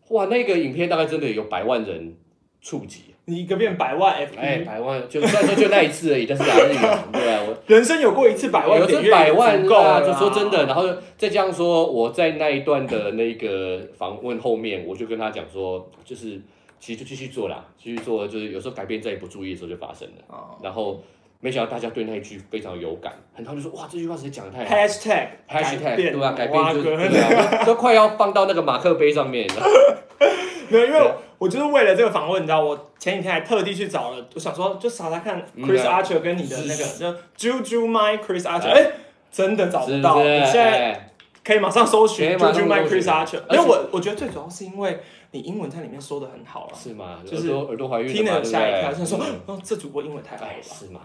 [0.10, 2.18] 哇，那个影片大概真的有百万人。
[2.66, 6.80] 触及你一个变百万 F，哎，百万就虽然说就那一次而已，但是还是有，
[7.14, 10.86] 对啊，我 人生有过一次百万，有次百万啊，就说真的，然后
[11.18, 16.38] 再这样说，我在那一段的那个访问后面，我就跟他讲说，就是
[16.82, 21.02] 其实就继续做啦，继续做，就是有时候改变在不注意的时候就发生了，然后
[21.40, 26.34] 没想到大家对那一句非常有感，很多人就说哇，这句话实在讲的太好，#hashtag #hashtag 对吧？
[26.34, 29.64] 改变就都快要放到那个马克杯上面了，
[30.68, 31.12] 没有，因为。
[31.44, 38.92] 我就是为了这个访问，你知道，我前几天还特地去找了，我想说就查查看 Chris Archer 跟你的那个就 Juju My Chris Archer，哎，
[39.30, 40.24] 真的找不到。
[40.24, 41.10] 你现在
[41.44, 45.02] 可以马上搜寻 Juju My Chris Archer，因为我我觉得最主要是因为
[45.32, 47.18] 你英文在里面说的很好了，是吗？
[47.30, 51.02] 就是耳朵怀孕，听了吓一跳，就说哦，这主播英文太好了，是吗？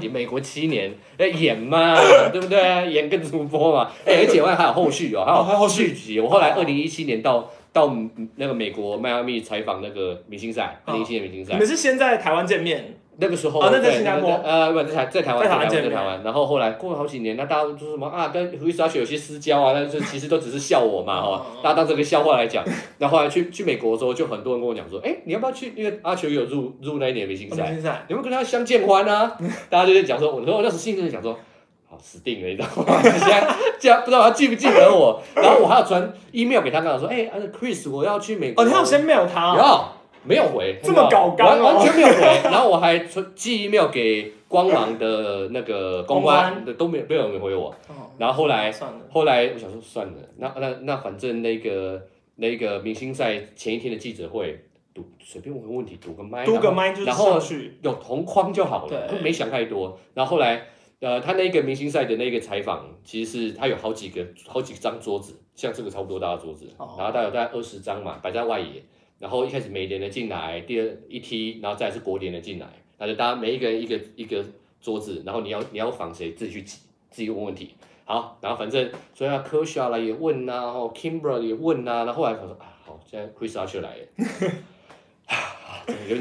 [0.00, 1.96] 你美国七年在演嘛，
[2.32, 2.90] 对不对？
[2.90, 6.18] 演个主播嘛，哎，而且外还有后续哦，还有后续集。
[6.18, 7.50] 我后来二零一七年到。
[7.72, 7.96] 到
[8.36, 11.52] 那个美国迈阿密采访那个明星赛，二零一七年明星赛。
[11.54, 12.96] 你们是先在台湾见面？
[13.22, 16.22] 那个时候，那在新加坡，呃，不，在台在台湾，在台湾在台湾。
[16.24, 18.28] 然后后来过了好几年，那大家都说什么啊？
[18.28, 19.74] 跟胡思阿雪有些私交啊？
[19.74, 22.64] 但是其实都只是笑我嘛，哈，大家当这个笑话来讲。
[22.96, 25.70] 那后来去去美国之后，就很多人跟我讲说，哎，你要不要去？
[25.76, 27.76] 因为阿球有入入那一年明星赛，
[28.08, 29.36] 你们跟他相见欢啊？
[29.68, 31.38] 大家就在讲说，我说我那时心里在讲说。
[31.90, 33.02] 好死定了，你知道吗？
[33.02, 39.56] 现在竟然不知道他记不记得我，然后我还要传 email 给他，跟他说：“哎，Chris，我要去美国。”哦，你要先 mail 他？
[39.56, 39.84] 有，
[40.22, 42.40] 没有回，这么搞刚完全没有回。
[42.48, 42.96] 然后我还
[43.34, 47.74] 寄 email 给光芒的那个公关，都没有没有人回我。
[48.18, 48.72] 然后后来
[49.10, 52.00] 后来我想说算了，那那那反正那个
[52.36, 54.62] 那个明星赛前一天的记者会，
[54.94, 57.40] 赌随便问个问题，赌个麦，赌个麦，然后
[57.82, 59.98] 有同框就好了，没想太多。
[60.14, 60.66] 然后后来
[61.00, 68.82] 呃，他那个明星赛的那个采访，其实是他有好几个好几张桌子，像这个差不多大的桌子，然后大概大概二十张嘛，摆在外野。
[69.18, 74.42] 然后一开始美联的进来，第二一梯，然后再是国联的进来，那就大家每一个人一个一个
[74.80, 76.78] 桌子，然后你要你要访谁自己去挤，
[77.10, 77.74] 自己问问题。
[78.06, 84.06] 好，然后反正所以啊，科学啦也问呐，然后 Kimber 也问呐，然后后来他说啊，好，现在 Chris Archer 来了，
[85.26, 85.36] 啊，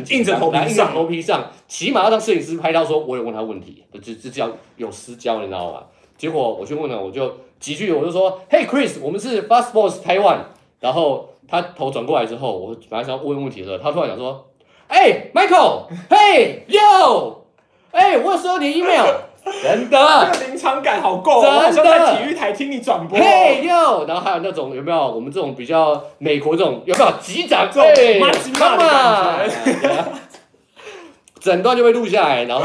[0.09, 5.83] 硬着头皮硬着头皮上，起码要让摄影师拍到说我有问他问题，这这叫有私交，你知道吗？
[6.17, 10.39] 结果我去问了，我就几句我就说，Hey Chris，我们是 Fast Balls Taiwan，
[10.79, 11.27] 然后。
[11.51, 14.45] 他头转过来之后，我本来想要问问题的时候，他突然讲说
[14.87, 17.41] ：“哎，Michael，Hey you，
[17.89, 19.07] 哎，我有收到你 email，
[19.63, 27.67] 真的，这个临场感好够，真的，在体育台听你转播，嘿，Yo，然后还有那种有没有我们这种比较美国这种有没有机长？
[27.71, 29.49] 这种马吉马的感
[29.81, 30.05] 觉，
[31.39, 32.63] 整段就被录下来，然后。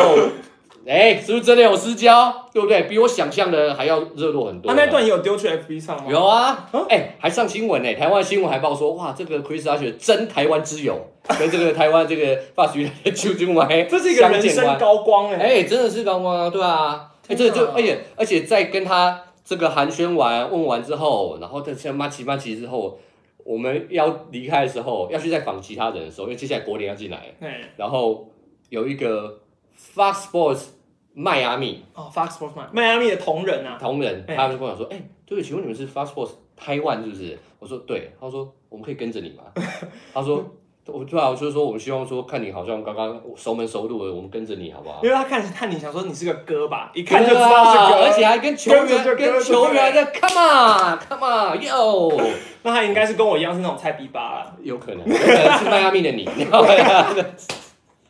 [0.86, 2.48] 哎，是不是真的有私交？
[2.52, 2.82] 对不对？
[2.82, 4.70] 比我想象的还要热络很多。
[4.70, 6.04] 他那段也有丢去 FB 上吗？
[6.10, 7.94] 有啊，哎，还上新闻呢。
[7.94, 11.00] 台湾新闻还报说，哇，这个 Chris 阿雪真台湾之友，
[11.38, 15.36] 跟这个台湾这个发徐的邱俊伟，这是一个人生高光哎。
[15.36, 17.10] 哎，真的是高光啊，对啊。
[17.28, 22.98] 哎，这就而且而且在跟他这个寒暄完问完之后，然后在像马奇马奇之后，
[23.42, 27.34] 我们要离开的时候，要去再访其他人的时候，因为接下来国联要进来，
[27.78, 28.28] 然后
[28.68, 29.38] 有一个。
[29.94, 30.62] Fox Sports
[31.12, 37.38] 迈阿密哦，Fox Sports 迈阿密的同仁啊，同仁，他们就跟我说，哎，对，请问你们是 Fox Sports 台湾是不是？
[37.58, 39.44] 我说对，他说我们可以跟着你吗？
[40.12, 40.44] 他说，
[40.86, 45.00] 我对啊，就是说我们希望说看你好像刚刚熟门熟路的，我们跟着你好不好？
[45.02, 52.20] 因为他看看你想说你是个哥吧，一看就知道是哥，而且还跟球员跟球员的 Come on Come on Yo，
[52.62, 54.44] 那他应该是跟我一样是那种菜逼吧。
[54.44, 56.28] 了，有可能，是迈阿密的你。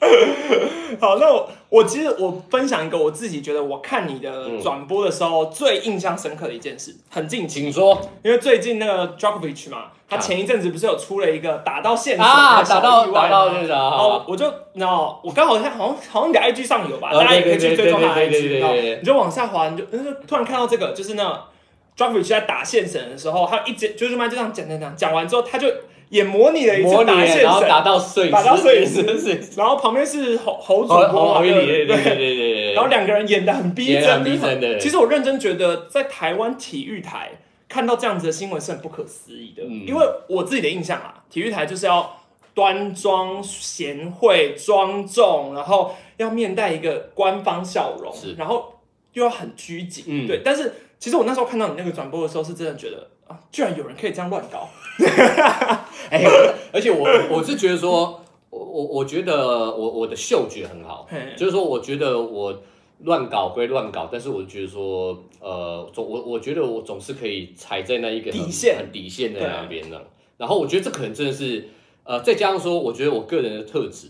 [1.00, 8.00] 好，那我我其实我分享一个我自己觉得我看你的转播的时候最印象深刻的一件事，很近期，请说。
[8.22, 19.84] 因为最近那个 Djokovic 嘛，他前一阵子不是有出了一个打到现场啊，打到打到那个，哦，我就然后，我刚好看，好像好像你的 IG 上有吧，大家也可以去追踪他的 IG，你就往下滑，你就
[20.28, 21.44] 突然看到这个，就是那
[21.96, 25.68] Djokovic 在打现神的时候，他一直就是慢就这样讲讲讲，讲完之后他就。
[26.08, 34.78] 也模拟了一次打现然后打到摄影师，打到摄影师，然后旁边是侯侯主播，对对对对对然后两个人演的很逼真，逼真的。
[34.78, 37.32] 其实我认真觉得，在台湾体育台
[37.68, 42.20] 看到这样子的新闻是很不可思议的，因为我自己的印象啊，体育台就是要
[42.54, 48.80] 端庄贤惠、庄重，然后要面带一个官方笑容，然后
[49.14, 50.42] 又要很拘谨，对。
[50.44, 53.08] 但是其实我那时候看到你那个转播的时候，是真的觉得。
[53.26, 53.38] 啊！
[53.50, 54.68] 居然有人可以这样乱搞，
[56.10, 56.24] 哎，
[56.72, 61.06] 而且我 我是觉得说，我我我觉得我我的嗅觉很好，
[61.36, 62.62] 就是说，我觉得我
[63.00, 69.98] 乱搞归乱搞，但是我觉得说，呃，总我我觉得我总是可以踩在那一个底线，很底线的那边呢。
[70.36, 71.68] 然后我觉得这可能真的是，
[72.02, 74.08] 呃，再加上说，我觉得我个人的特质，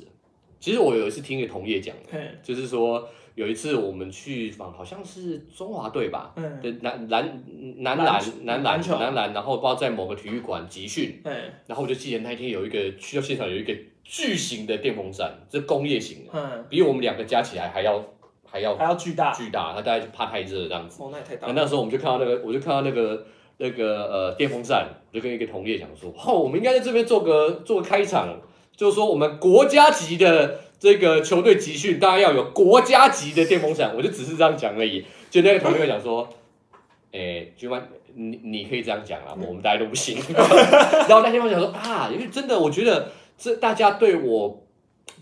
[0.64, 1.94] 其实我有一次听一个同业讲，
[2.42, 3.06] 就是说。
[3.34, 7.42] 有一次我们去访，好像是中华队吧，的男篮
[7.78, 11.20] 男篮男篮男篮，然后不知道在某个体育馆集训，
[11.66, 18.00] 然后我就记得那一天有一个去到现场有一个巨型的电风扇，这工业型的，比我们两个加起来还要
[18.46, 21.02] 还要还要巨大巨大，他大概怕太热这样子。
[21.02, 21.50] 哦，那也太大。
[21.50, 28.28] 那时候我们就看到那个，我就看到那个那个呃电风扇，我就跟一个同业讲说，哦，我们应该在这边做个做个开场，
[28.76, 30.60] 就是说我们国家级的。
[30.76, 35.02] 这个球队集训当然要有国家级的电风扇，我就只是这样讲而已。
[35.30, 36.28] 就那个同学讲说，
[37.10, 40.18] 哎，军官，你你可以这样讲啊，我们大家都不行。
[40.36, 44.62] 然后那天我讲说啊，因为真的，我觉得这大家对我，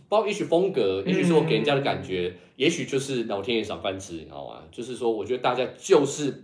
[0.09, 4.63] 包括也许风格，也许是我给人家的感觉，也许就是老天爷赏饭吃，你知道吗？
[4.73, 6.43] 就是说，我觉得大家就是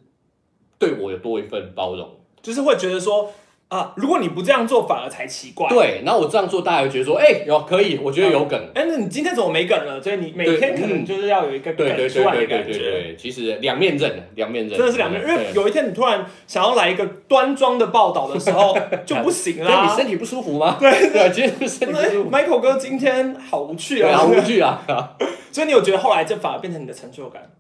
[0.79, 2.09] 对我有多一份包容，
[2.41, 3.33] 就是会觉得说。
[3.69, 3.93] 啊！
[3.97, 5.69] 如果你不这样做，反而才奇怪。
[5.69, 8.59] 对，然后我这样做，大家会觉得说，哎，有可以，我觉得有梗。
[8.75, 10.01] 哎，那你今天怎么没梗了？
[10.03, 13.15] 所以你每天可能就是要有一个梗出来的感觉。
[13.17, 15.21] 其实两面刃，两面刃，真的是两面。
[15.21, 19.85] 因为有一天你突然想要来一个端庄的报道的时候， 就不行了。
[19.85, 20.79] 你身体不舒服吗？
[20.81, 22.31] 对对，今天身体不舒服。
[22.31, 24.83] Michael 哥今天好无趣啊，好无趣啊！
[25.53, 27.51] 所以你有觉得后来这反而变成你的成就感？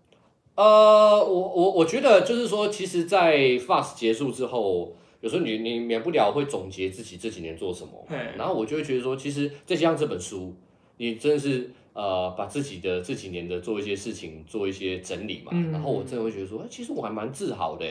[0.55, 4.95] 呃，我我我觉得就是说，其实，在 Fast 结束之后。
[5.21, 8.07] 有时候你你免不了会总结自己这几年做什么，
[8.37, 10.55] 然后我就会觉得说，其实再加上这本书，
[10.97, 17.85] 你真的是呃把自己的这几年的做一些事情做一些整理嘛，然后我真的会觉得说，其实我还蛮自豪的，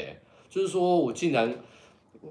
[0.50, 1.54] 就是说我竟然，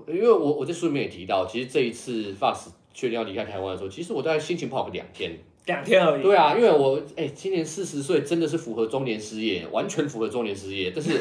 [0.08, 6.22] 因为我我在书里面也提到，其实这一次 Fast 确定要离开台湾的时候，其实我大概心情不好个两天，两天而已。
[6.22, 11.20] 对啊，因为我哎今年四十岁，真的是符合中年失业，完全符合中年失业，但是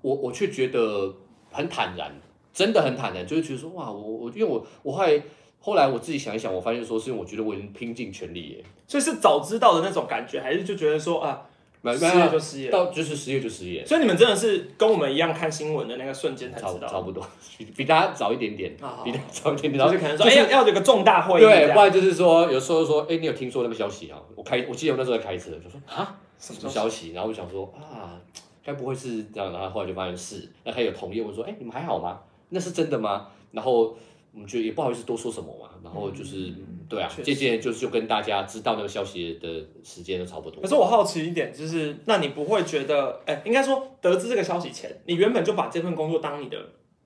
[0.00, 1.14] 我我却觉得
[1.50, 2.18] 很坦然。
[2.52, 5.22] 真的很坦然，就是觉得说哇，我我因为我我后来
[5.60, 11.46] 后来我自己想一想，我发现说是因为我觉得我已经拼尽全力耶，所以是早知道的那种感觉，还是就觉得说啊，
[11.84, 13.84] 失业就失业，到就是失业就失业。
[13.84, 17.26] 所以你们真的是跟我们一样看新闻的那个瞬间才知道，差不多
[17.58, 18.74] 比比大家早一点点，
[19.04, 24.18] 比大家早一点点，然后就可能说哎要要有个重大会议，对，不然就是说有时候说哎你有听说那个消息啊？
[24.34, 27.12] 我开我记得我那时候在开车，就说啊什么消息？
[27.12, 28.18] 然后我想说啊
[28.64, 29.52] 该不会是这样？
[29.52, 32.18] 然后后来就发现是，那还有同业问说哎你们还好吗？
[32.50, 33.28] 那是真的吗？
[33.52, 33.96] 然后
[34.32, 35.70] 我们就也不好意思多说什么嘛。
[35.82, 36.52] 然后就是
[36.88, 39.48] 对啊，渐渐就是就跟大家知道那个消息的
[39.82, 40.60] 时间都差不多。
[40.62, 46.56] 可是我好奇一点，就是那你不会觉得，哎，应该说得知这个消息前，你原本就把这份工作当你的，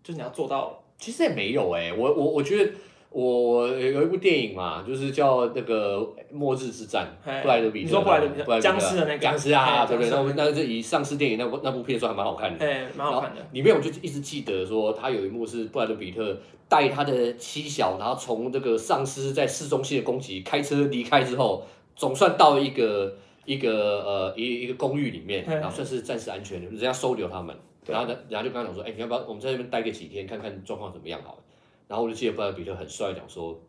[0.03, 0.83] 就是你要做到。
[0.99, 2.73] 其实也没有哎，我我我觉得。
[3.15, 5.99] 我有一部电影嘛，就是叫那个
[6.33, 7.07] 《末日之战》，
[7.43, 9.19] 布莱德比特，你说布莱德比特，僵尸的那个。
[9.19, 10.11] 僵尸啊，对不对？
[10.11, 13.41] 那那是以丧尸电影那部那部片说还蛮好看的，哎，蛮好看的。
[13.53, 16.37] 里面我就一直记得说，他有一幕是布莱德比特
[16.69, 27.55] 带他的妻小，然后从这个丧尸在市中心的攻击开车离开之后，总算到一个一个呃一一个公寓里面，然后算是暂时安全，人家收留他们，
[27.87, 31.39] 然后呢，然后就跟他讲说，哎，你要不要我们在那边待个几天，看看状况怎么样好了。
[31.87, 33.61] 然后我就记得布莱德比特很帅，讲说，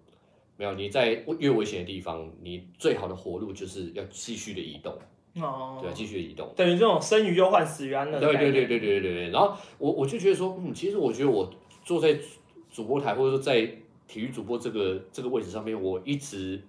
[0.56, 4.98] 没有你在越危险的地方，你最好的活路就是要继续的移动，
[5.44, 8.18] 哦，对，继续移动，等于这种生于忧患，死于安乐。
[8.18, 9.30] 对对对对对对对。
[9.32, 11.52] 然后我我就觉得说，嗯，其实我觉得我
[11.84, 12.18] 坐在
[12.72, 13.70] 主播台或者说在
[14.08, 16.62] 体育主播这个这个位置上面，我一直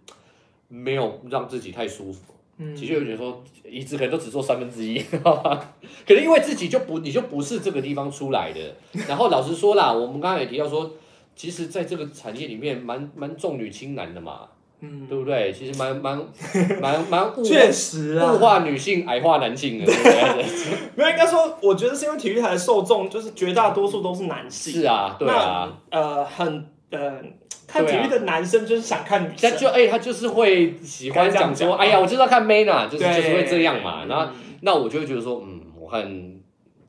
[0.66, 2.34] 没有让自己太舒服。
[2.58, 8.74] 嗯，其实有点说，一直可能都只做三分之一， 可能因为自己就不你就不是这个地方出来的。
[9.06, 10.90] 然后老实说啦，我们刚才也提到说。
[11.36, 14.48] 其实，在这个产业里面，蛮蛮重女轻男的嘛，
[14.80, 15.52] 嗯，对不对？
[15.52, 16.18] 其实蛮蛮
[16.80, 19.84] 蛮蛮物确实啊，物化女性，矮化男性的。
[20.96, 24.72] 没有，应该说，我觉得是因为体育台的受众就是绝大多数都是男性。
[24.80, 25.70] 是啊，对啊。
[25.90, 27.22] 呃，很呃，
[27.66, 34.06] 看体育的男生就是想看女生，就哎，他就是会喜欢讲说，哎呀，我就是要看 man 啊，就是就是会这样嘛。
[34.06, 34.32] 然后，
[34.62, 36.34] 那我就会觉得说，嗯，我看，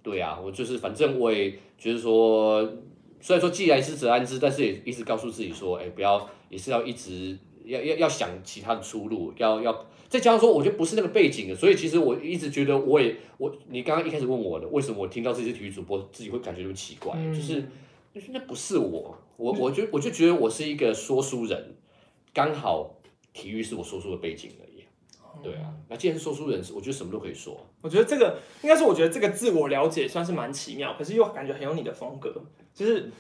[0.02, 2.66] 对啊，我就是反正我也觉得说。
[3.20, 17.62] 虽然说既来之则安之，但是也一直告诉自己说，哎，不要，也是要一直要要要想其他的出路，要要再加上说，我觉得不是那个背景的，所以其实我一直觉得，我也我你刚刚一开始问我的，为什么我听到这些体育主播自己会感觉那么奇怪，就是
[18.14, 21.76] 就是那不是我，我我就我就觉得我是一个说书人，
[22.34, 22.96] 刚好
[23.34, 24.84] 体育是我说书的背景而已，
[25.44, 27.60] 对啊，那既然是说书人，我觉得什么都可以说。
[27.82, 32.34] 我觉得这个应该是我觉得这个自我了解算是蛮奇妙，可是又感觉很有你的风格。
[32.78, 33.12] 就是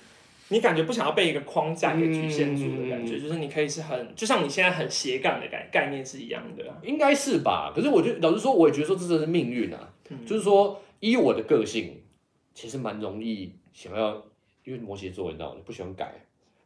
[0.50, 7.74] 你感觉不想要被一个框架给局限住的感觉，就是你可以是很，就像你现在很斜杠的概概念是一样的，应该是吧？
[7.76, 9.90] 可是我觉得老实说，我也觉得说这真的是命运啊。
[10.26, 12.02] 就是说，依我的个性，
[12.54, 14.24] 其实蛮容易想要，
[14.64, 15.60] 因为摩羯座你知道吗？
[15.66, 16.14] 不喜欢改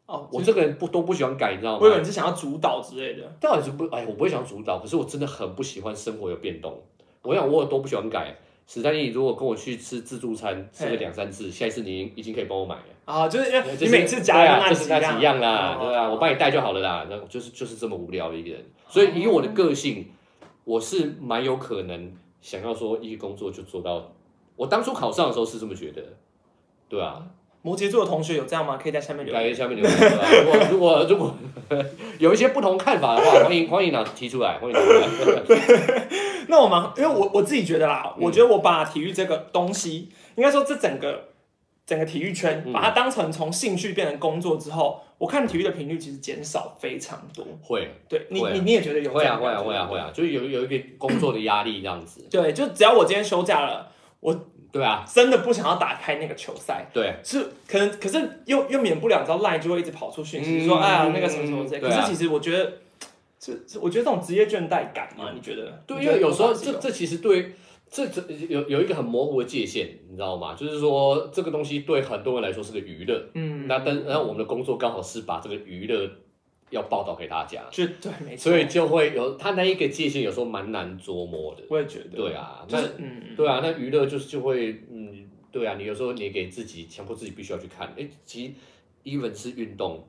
[0.06, 0.30] 哦。
[0.32, 1.80] 我这个人不都不喜欢改，你知道吗？
[1.82, 3.26] 我以为你是想要主导之类的。
[3.40, 3.86] 到底是不？
[3.86, 6.80] 哎，我不会想主导，可是我真的很不喜欢生活有变动。
[7.24, 8.36] 我想我多不喜欢改。
[8.74, 13.28] 史丹利，如果跟我去吃自助餐，吃个两三次，下一次你已经可以帮我买了啊！
[13.28, 17.06] 就是因为你每次加呀就是那几样啦，对啊，我帮你带就好了啦。
[17.10, 20.10] 那就是就是这么无聊的一个人，所以以我的个性，
[20.64, 24.14] 我是蛮有可能想要说一个工作就做到。
[24.56, 26.02] 我当初考上的时候是这么觉得，
[26.88, 27.22] 对啊。
[27.64, 28.80] 摩羯座的同学有这样吗？
[28.82, 29.54] 可以在下面留言。
[29.54, 30.00] 下面留言。
[30.46, 31.36] 如果如果如果
[32.20, 35.42] 有一些不同看法的话，欢迎欢迎呢提出来，欢迎提出来。
[36.48, 41.30] 那我们因为我我自己觉得啦，我觉得我把体育这个东西，应该说这整个
[41.86, 47.46] 整个体育圈，把它当成从兴趣变成工作之后，我看体育的频率其实减少非常多。
[47.62, 49.12] 会，对你你你也觉得有？
[49.12, 52.26] 会啊会啊会啊会啊，就是有有一个工作的压力这样子。
[52.32, 54.48] 对，就只要我今天休假了，我。
[54.74, 56.88] 对啊，真的不想要打开那个球赛。
[56.94, 61.82] 对，是可能，可是又又免不了，你知道赖就会一直跑出讯息说，哎呀，那个什么什么之类。
[61.82, 62.72] 可是其实我觉得，
[63.42, 65.84] 这我觉得这种职业倦怠感嘛，你觉得？
[65.88, 67.54] 对，因为有时候这这其实对
[67.90, 70.54] 这这有有一个很模糊的界限，你知道吗？
[70.54, 76.10] 就是说这个东西对很多人来说是个娱乐，嗯，那但然后我们的工作刚好是把这个娱乐。
[76.72, 81.64] 要报道给大家，就对，没错，所以就会有他那一个界限，有时候蛮难琢磨的。
[81.70, 88.54] 我也觉得，对啊，那嗯，对啊，那娱乐就是就会，嗯，对啊，你有时候你给自己强迫自己必须要去看，哎，其实
[89.04, 90.02] even 是运动，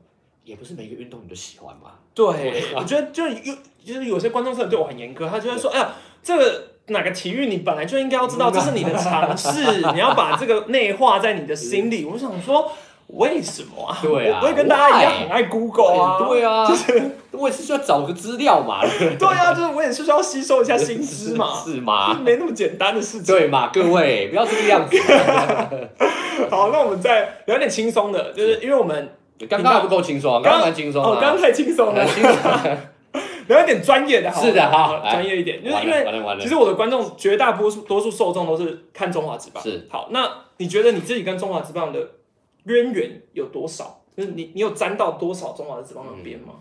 [0.44, 1.92] 也不是每个运动你都喜欢嘛。
[2.14, 3.34] 对，我觉得就有
[3.84, 12.04] 就是有些观众是对我很严格，他就会说，哎呀，这个哪个体育你本来就应该要知道，这是你的尝试，你要把这个内化在你的心里。
[12.04, 12.72] 我想说。
[13.08, 13.98] 为什么啊？
[14.00, 16.18] 对啊，我也跟大家一样很爱 Google 啊。
[16.18, 18.80] 对啊，就是我也是需要找个资料嘛。
[19.18, 21.52] 对啊，就是我也是需要吸收一下新知嘛。
[21.62, 22.18] 是吗？
[22.24, 23.34] 没那么简单的事情。
[23.34, 24.96] 对嘛，各位不要这个样子。
[26.48, 29.12] 好，那我们再聊点轻松的，就是因为我们
[29.48, 32.04] 刚刚不够轻松，刚刚蛮轻松哦，刚刚太轻松了。
[33.48, 36.06] 聊 一点专业的，是的哈，专业一点，就是因为
[36.40, 39.62] 其实我的观众绝大多数多数受众都是看中华职棒。
[39.62, 41.98] 是好，那你觉得你自己跟中华职棒的？
[42.64, 44.02] 渊源有多少？
[44.16, 46.54] 就是你，你有沾到多少中华的职棒的边吗？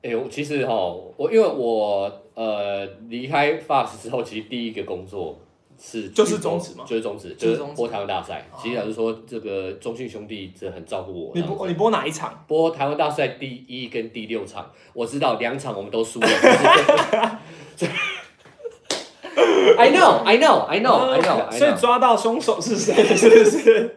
[0.00, 0.72] 哎呦，其实哈，
[1.16, 5.40] 我因为我呃离开 Fox 之后，其实第一个工作
[5.78, 8.46] 是就是中职嘛，就是中职，就是播台湾大赛。
[8.60, 11.32] 其实老实说，这个中信兄弟这很照顾我。
[11.34, 12.44] 你播你播哪一场？
[12.46, 16.28] 播台湾大赛第一跟第六场，我知道两场我们都输了。
[19.78, 21.50] I know, I know, I know, I know。
[21.50, 22.94] 所以抓到凶手是谁？
[23.16, 23.96] 是不是？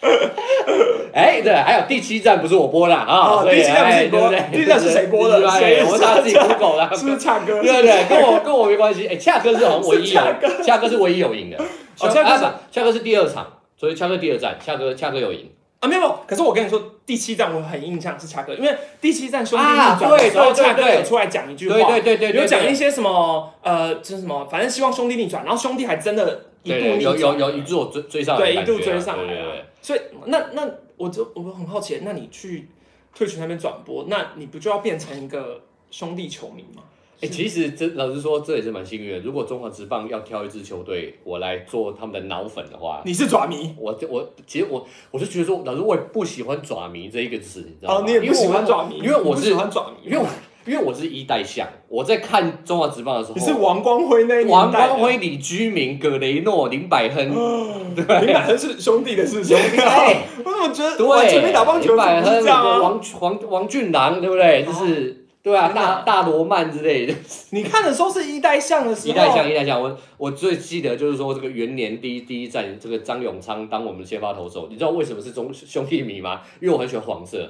[1.12, 5.50] 哎，对，还有第七站不是我播的啊，第七站不是你播，第七站是谁播的？
[5.50, 5.82] 谁？
[5.84, 7.60] 我他自己 Google 的， 是不是恰哥？
[7.60, 9.06] 对对，跟我跟我没关系。
[9.08, 10.20] 哎，恰哥是好像唯一有，
[10.64, 11.56] 恰哥是唯一有赢的。
[12.00, 13.46] 哦，恰哥，恰哥是第二场，
[13.76, 15.50] 所以恰哥第二站，恰哥恰哥有赢。
[15.80, 29.66] 啊，没有，可是我跟你说，第七站我很印象是恰哥，因为第七站兄弟逆转的时候，恰哥有出来讲一句话，对对对对，有讲一些什么，呃，就是什么，反正希望兄弟逆转，然后兄弟还真的一度逆，有有有一度追追上，对，一度追上来了。
[29.80, 32.68] 所以那那我就我很好奇，那你去
[33.14, 36.82] 退群那边转播，那你不就要变成一个兄弟球迷吗？
[37.20, 39.18] 哎，其实这老实说，这也是蛮幸运的。
[39.18, 48.00] 如果中华职棒要挑一支球队，我来做他们的脑粉的话，你是爪迷，我我其实我我是觉得说，老师我也不喜欢爪迷这一个词，你知道吗？
[48.00, 50.24] 哦，你也不喜欢爪迷，因为我是喜欢爪迷，因为
[50.68, 64.64] 因为我是一代相，我在看中华职棒的时候，你是王光辉那王光辉、李居明、葛雷诺、林百亨，对，林百亨是兄弟的事情，对，我怎么觉得对，全没打棒球，林百亨、王王王俊郎，对不对？
[64.64, 65.24] 就是。
[65.40, 67.14] 对啊，大大罗曼之类的。
[67.52, 69.14] 你看的时候是一代相的时候。
[69.14, 69.80] 一代相，一代相。
[69.80, 74.66] 我我最记得就是说这个元年第一第一站，这个张永昌当我们的先发投手。
[74.68, 76.40] 你知道为什么是中兄弟迷吗？
[76.60, 77.48] 因为我很喜欢黄色。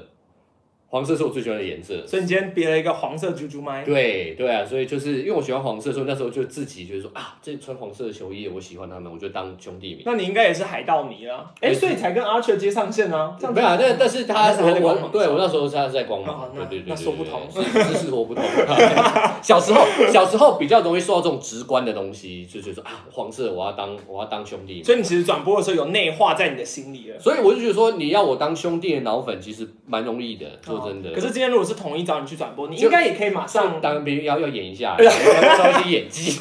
[0.90, 3.84] 黄色是我最喜欢的颜色，所以你今天别了一个黄色猪猪麦。
[3.84, 10.02] 对对啊，所以就是因为我喜欢黄色，所以那时候就自己就是说啊，这穿黄色的球衣，我喜欢他们，我就当兄弟迷。
[10.06, 13.36] 那你应该也是海盗迷啊，哎，所以才跟阿雀接上线啊。
[13.54, 17.62] 没有，但但是他我对我那时候他是在光芒，对对对，那说不同，是
[17.94, 18.42] 是说不同。
[19.42, 24.82] 小时候小时候比较容易受到这种直观的东西，就觉得说啊，黄色我要当我要当兄弟。
[24.82, 27.20] 所以你其实转播的时候有内化在你的心里了。
[27.20, 30.46] 所以我就觉得说，你要我当兄弟的脑粉，其实蛮容易的，
[30.78, 31.12] 说真的。
[31.12, 36.38] 可是今天如果是统一找你去转播，你应该也可以马上当兵，要要演 一下，要稍微演技，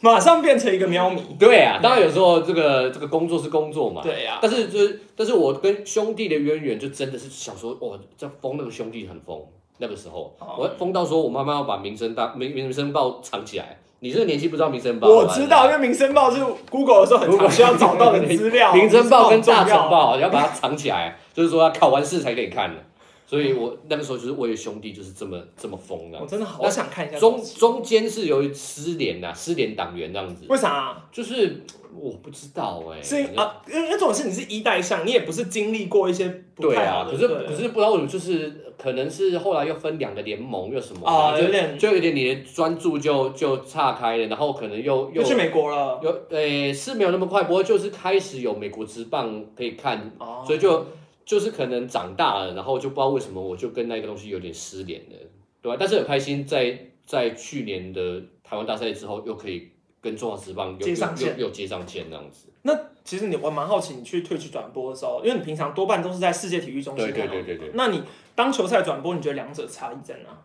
[0.00, 1.22] 马上变成一个喵迷。
[1.38, 4.02] 对啊，当然有时候这个这个工作是工作嘛。
[4.02, 4.38] 对啊。
[4.42, 9.40] 但是就是，但是我跟兄弟的渊源就真的是小时候哇，这疯那个兄弟很疯，
[9.78, 13.78] 那个时候我疯到说我妈妈要把民生大民民生报藏起来。
[14.04, 15.08] 你这个年纪不知道民生报？
[15.08, 16.38] 我知道，因为民生报是
[16.70, 18.74] Google 的时候很常需要找到的 资料。
[18.74, 22.82] 民生报跟大成报，你要把它藏起来，就是说要考完试才可以看的。
[23.26, 26.18] 所以我那个时候就是为了兄弟，就是这么这么疯的。
[26.20, 27.18] 我真的好想看一下。
[27.18, 30.44] 中中间是由于失联呐，失联党员这样子。
[30.50, 31.02] 为啥？
[31.10, 31.64] 就是
[31.98, 33.02] 我不知道哎。
[33.02, 37.06] 是啊，因为那种是你是一代上，你也不是经历过一些对啊。
[37.10, 46.00] 可是可是不知道为什么，就是可能是后来又分两个联盟又什么啊，有点就有点你的专注就就岔开了，然后可能又又去美国了。
[46.02, 50.12] 有诶是没有那么快，不过就是开始有美国职棒可以看，
[50.46, 50.86] 所以就。
[51.26, 55.16] 就是可能长大了，然后就不知道为什么我就跟那个东西有点失联了，
[55.62, 55.76] 对吧？
[55.80, 59.70] 但是很开心，在在去年的台湾大赛之后，又可以
[60.04, 62.48] 跟中华职棒接上线，又接上线那样子。
[62.60, 67.70] 那其实你我蛮好奇，你去退去转播的时候，因为你平常多半都是在世界体育中心，对对对对对。
[67.72, 68.02] 那你
[68.34, 70.38] 当球赛转播，你觉得两者差异在哪？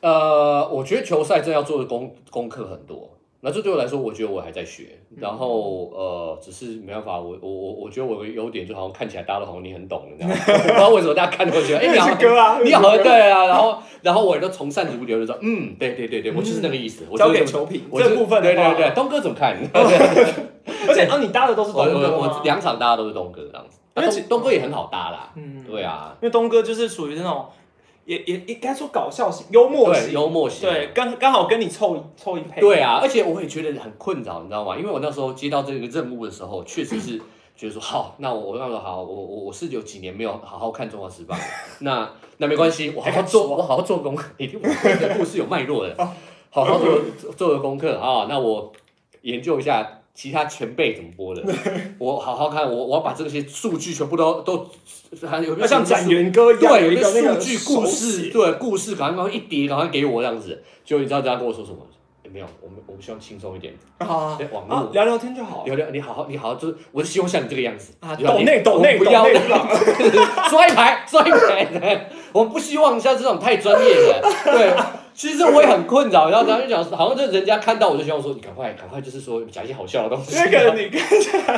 [0.00, 3.13] 呃，我觉得球赛真要做的功功课很多。
[3.44, 10.34] 那这对我来说，我觉得我还在学，然后呃，只是没办法，我我我我觉得我的优点就好像看起来大家都好像你很懂，你知道吗？
[10.62, 19.54] 不知道为什么大家看都觉得，哎，你好哥啊，你好对啊，然后然后我也都从善如流的说，嗯，对对对对，我就是那个意思，我交给球评这部分，对对对，东哥怎么看？
[20.88, 27.44] 而且啊，你搭的都是东哥我两场搭的都是东哥这样子，因为东哥也很好搭啦，嗯，对啊，因为东哥就是属于那种。
[28.04, 32.60] 也也应该说搞笑型、幽默型、幽默型，对，刚刚好跟你凑凑一配。
[32.60, 34.76] 对啊，而且我也觉得很困扰，你知道吗？
[34.76, 37.18] 因为我那时候接到这个任务的时候，确实是
[37.56, 41.34] 觉得说好，那我我说好，我我我是有几年没有好好看《中华时报》，
[41.80, 45.96] 那那没关系，我好好做，我好好做功课， 你听我的故事有脉络的，
[46.50, 47.00] 好好做
[47.36, 48.72] 做个功课啊，那我
[49.22, 50.00] 研究一下。
[50.14, 51.42] 其他前辈怎么播的？
[51.98, 54.66] 我好好看，我我要把这些数据全部都都，
[55.28, 60.62] 还有像展元哥一样，对，有一个数据故事，对，故事赶快赶快一叠，赶快给我这样子。
[60.84, 61.78] 就你知道大家跟我说什么？
[62.32, 69.24] 没有，我们我们希望轻松一点，啊，网络聊聊天就好，聊聊你好好你好，就是我是希望像你这个样子啊，抖内抖内不要
[70.50, 74.72] 摔牌 摔牌， 我们不希望像这种太专业的，对。
[75.14, 80.34] 其实我也很困扰，然后然后就讲，好像就人家看到我就希望说，你赶快赶快，就是说讲一些好笑的东西。
[80.34, 80.90] 那个你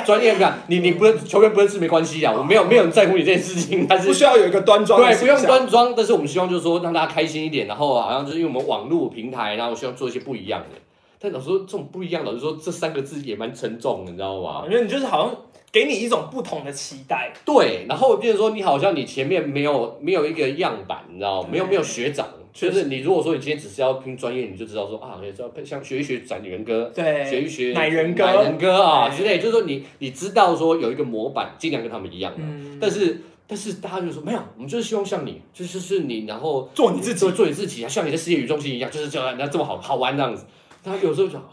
[0.04, 5.00] 专业感，你你不球员不认识没关系啊，我没有没有人在乎你这件事情，但是不需要有一个端庄。
[5.00, 10.78] 对，不用端庄，但是我们希望就是说让大家开心一点，然后好像就是因为我们网络平台，然后希望做一些不一样的。
[11.18, 14.64] 但老师说这种不一样，老师说这三个字也蛮沉重的，你知道吗？
[14.68, 15.34] 因为你就是好像
[15.72, 17.32] 给你一种不同的期待。
[17.42, 22.26] 对，然后变成说你好像你前面没有没有一个样板，你知道没有没有学长。
[22.56, 32.38] 就是你如果说你今天只是要拼专业，你就知道说啊，也知道像学一学展人歌，对，学一学奶人歌，奶人歌啊之类，就是说你你知道说有一个模板，尽量跟他们一样的。
[32.80, 40.46] 但是但是大家就说没有，我们就是希望像你，就是是你，然后做你自己，做你自己啊，像你的世界与中心一样，就是这样，那这么好好玩这样子。
[40.82, 41.44] 他有时候就哇，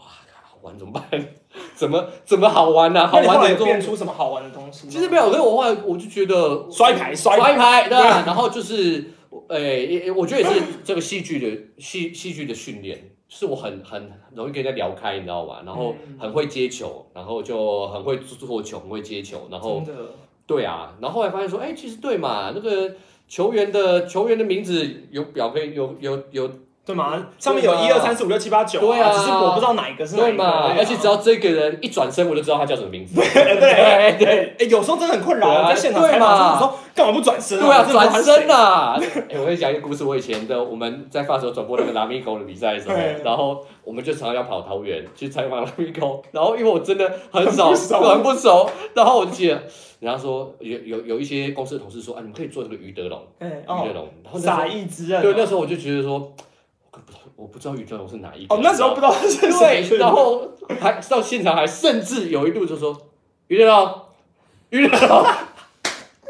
[0.42, 1.04] 好玩怎么办？
[1.76, 3.06] 怎么怎么好玩呢？
[3.06, 4.88] 好玩的变出什么好玩的东西？
[4.88, 8.22] 其实没有，所以我后来我就觉得摔牌摔牌对吧？
[8.24, 9.10] 然后就是。
[9.48, 15.62] 诶，我觉得也是这个戏剧的戏戏剧的训练，是我很很容易跟人家聊开，你知道吧？
[15.64, 19.82] 然后很会接球，然后就很会做球，很会接球，然后
[20.46, 22.94] 对啊，然后后来发现说，哎，其实对嘛，那个
[23.28, 26.50] 球员的球员的名字有表可以有有有。
[26.86, 27.28] 对嘛？
[27.38, 30.44] 上面有一二三四五六七八九，对啊，只是我不知道哪一个是哪一个。
[30.44, 33.14] 而且只要这个人一转身，我就知道他叫什么名字。
[33.32, 37.58] 对对对，哎，有时候真的很困扰，在现场采访的时候，干嘛不转身？
[37.58, 39.00] 对啊，转身啊！
[39.30, 49.54] 哎，我跟你讲一个故事，我以前的我们在发时候转播那个拉米狗的比赛的时候， 然后我们就常常要跑桃园去采访拉米狗，然后因为我真的很少很不熟，然后我就记得，
[50.00, 56.30] 人家说有有有一些公司的同事说啊，你们可以做这个于德龙，余德龙，然后傻一之人，对，那时候我就觉得说。
[57.44, 58.54] 我不知道宇德龙是哪一个。
[58.54, 60.48] 哦，那时候不知道是谁，然后
[60.80, 62.96] 还到现场还甚至有一度就说
[63.48, 64.00] 宇德龙，
[64.70, 64.96] 宇德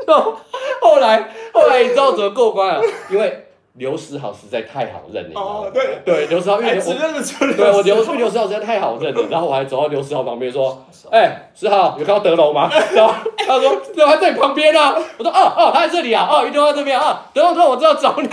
[0.08, 0.34] 龙，
[0.82, 2.82] 后来后来你知道怎么过关了？
[3.12, 6.00] 因为刘思豪实在太好认了，哦对。
[6.04, 12.68] 对，刘思豪因为我认得出对我刘刘思豪实在太好认了，然后我还走到刘思豪旁边说，哎，思豪有看到德龙吗？
[12.92, 18.28] 然后他说德龙在你旁边啊，我说哦哦他在这里啊，哦宇德龙在这边啊，德龙说我知道找你。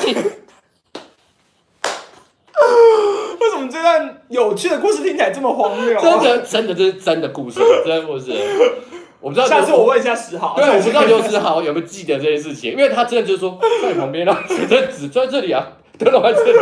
[3.40, 6.00] 为什么这段有趣的故事听起来这么荒谬？
[6.00, 8.32] 真的，真的，这是真的故事，真的故事。
[9.20, 10.56] 我不知道，下次我问一下石豪。
[10.56, 15.68] 对，我不知道刘石豪有没有记得这件事情，因为他真的就是说在旁边啊，写在纸在这里啊，
[16.10, 16.56] 都在这里。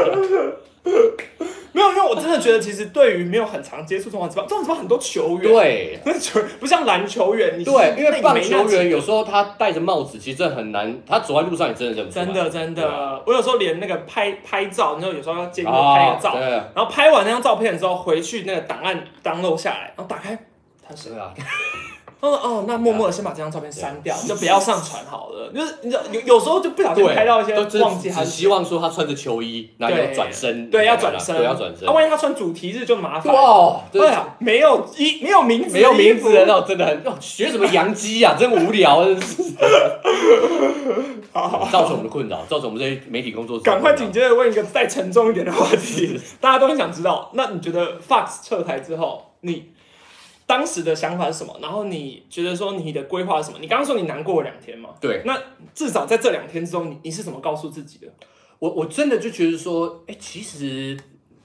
[1.72, 12.26] 没有，因为我真的觉得，其实对于没有很常接触中华职棒，中华职棒很多球员，对，那 球不像篮球员，对，因为棒球员有时候他戴着帽子，其实真的很难，他走在路上也真的认不出来。
[12.26, 16.36] 真的，真的，我有时候连那个拍拍照，然后有时候要监督拍个照，
[16.74, 20.38] 然后拍完那张照片之后，回去那个档案 download 下来，然后打开，
[20.88, 21.32] 他是啊。
[22.22, 25.50] 哦哦，那默默的先把这张照片删掉，就不要上传好了。
[25.56, 31.86] 就是你知道有有时候就不小心拍到一些忘记，只希望说他穿着球衣，然后转身，对，要转身，对，要转身。
[31.86, 33.34] 那万一他穿主题日就麻烦。
[33.34, 39.44] 哇，对啊，没有一没有名字，没有名字的那种真的很学什么洋基啊，真无聊，真是。
[41.72, 43.64] 造成我们的困扰，造成我们这些媒体工作者。
[43.64, 47.30] 赶快紧接着问一个再沉重一点的话题，大家都很想知道。
[47.34, 49.72] 那你觉得 Fox 撤台之后，你？
[50.50, 51.56] 当时的想法是什么？
[51.62, 53.60] 然后你觉得说你的规划是什么？
[53.62, 54.90] 你刚刚说你难过两天嘛？
[55.00, 55.22] 对。
[55.24, 55.40] 那
[55.76, 58.12] 至少在这两天之中，你你是怎么告诉自己的？
[58.58, 60.98] 我我真的就觉得说，哎，其实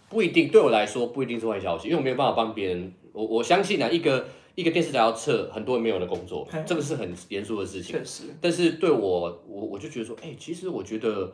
[0.09, 2.95] 不一定，对我来说不一定是坏消息，因为我没有办法帮别人。
[3.13, 7.95] 我我相信啊，一个一个电视台要撤，很多人没有的工作，这个是很严肃的事情。
[7.99, 8.23] 确实。
[8.41, 11.31] 但是对我，我我就觉得说，哎，其实我觉得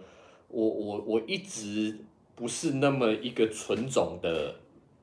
[0.49, 1.97] 我我我一直
[2.35, 4.57] 不是那么一个纯种的。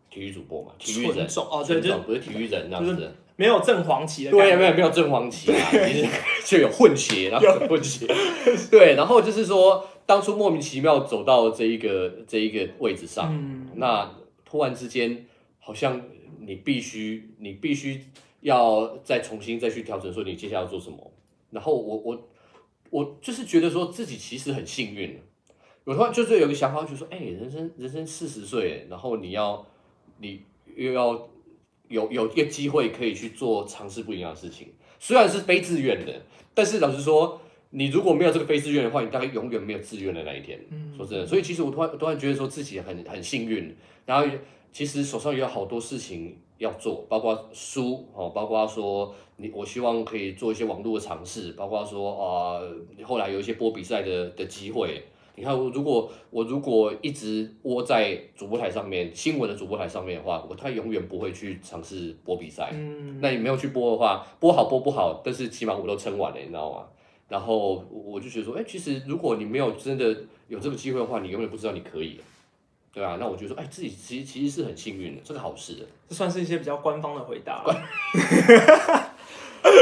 [0.09, 1.27] 体育主播嘛，体育人。
[1.35, 6.07] 哦，对，就不是体育人那样子，没有正黄旗的，对，没有没有正黄旗啊， 其实
[6.43, 8.07] 就有混血，然后混血，
[8.71, 13.31] 对，然后就是说，当初莫名其妙走到这一个这一个位置上，
[13.75, 14.11] 那
[14.43, 15.25] 突然之间，
[15.59, 16.01] 好像
[16.39, 18.01] 你必须你必须
[18.41, 21.11] 要再重新再去调整，说你接下来要做什么。
[21.51, 22.27] 然后我我
[22.89, 25.19] 我就是觉得说自己其实很幸运，
[25.83, 29.63] 我突然就是有个想法，就说，哎，人生人生四十岁，然后你要。
[30.19, 30.41] 你
[30.75, 31.29] 又要
[31.87, 34.67] 有有一个机会可以去做尝试不一样的事情，
[34.99, 36.21] 虽然是非自愿的，
[36.53, 37.39] 但是老实说，
[37.69, 40.59] 你如果没有这个非自愿的话，你大概永远没有自愿的那一天。
[40.71, 44.27] 嗯说真的，所以其实我突然突然觉得说自己很很幸运，然后
[44.73, 52.61] 其实手上也有好多事情要做，包括书哦，包括说你我希望可以做一些网络的尝试，包括说啊，
[53.03, 55.03] 后来有一些播比赛的的机会。
[55.39, 62.71] 你看，如果我如果一直窝在主播台上面，新闻的主播台上面的话，我他永远不会去尝试播比赛。
[62.73, 66.87] 嗯，那你没有去播的话，播好播不好，但是起码我都撑完了，你知道吗？
[67.29, 70.17] 然后我就觉得说，哎，其实如果你没有真的
[70.47, 72.19] 有这个机会的话，你永远不知道你可以，
[72.91, 73.17] 对吧？
[73.19, 75.87] 那我觉得说，哎，自己其实其实是很幸运的，这个好事。
[76.09, 77.63] 这算是一些比较官方的回答。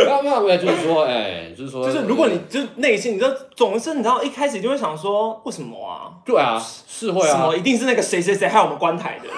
[0.06, 6.12] 没有没有没有，就是说，哎，就是说，就是如果你就内心，你知道总是你知道一开始就会想说，为什么啊？
[6.26, 9.30] 对啊，是会啊，什么一定是那个谁谁谁害我们关台的？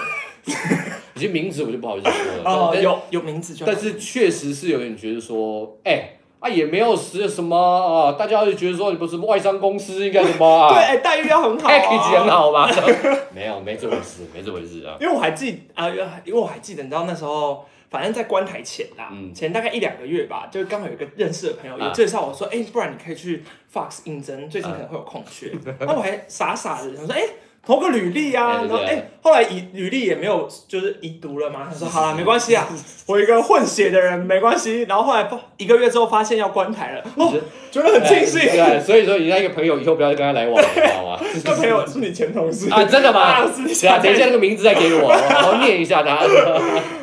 [1.14, 2.50] 有些名字我就不好意思说了。
[2.50, 10.68] 哦，有有名字就，但是确实是有人觉得说，哎啊也没有是什么啊，大家就觉得说你不是外商公司应该什么啊？
[10.74, 12.70] 对，哎待遇要很好，package 很好吧？
[13.34, 14.96] 没有，没这回事，没这回事啊。
[15.00, 15.88] 因为我还记啊，
[16.24, 17.64] 因为我还记得，你知道那时候。
[17.90, 25.52] 反正，在观台前啦，前大概一两个月吧，就刚好有一个认识的朋友也介绍我说，哎，不然你可以去 Fox 应征，最近可能会有空缺。
[25.80, 27.22] 那我还傻傻的想说，哎。
[27.66, 31.66] 投个履历啊，然后哎，后来以履历也没有，就是已读了嘛。
[31.70, 32.66] 他说好了，没关系啊，
[33.04, 34.84] 我一个混血的人没关系。
[34.84, 35.28] 然后后来
[35.58, 37.34] 一个月之后发现要关台了，哦，
[37.70, 38.40] 觉得很庆幸。
[38.40, 41.20] 对，所以说你那个朋友以后不要跟他来往，知道吗？
[41.44, 42.82] 这朋友是你前同事啊？
[42.84, 43.42] 真的吗？
[43.44, 46.26] 等一下那个名字再给我，我念一下他。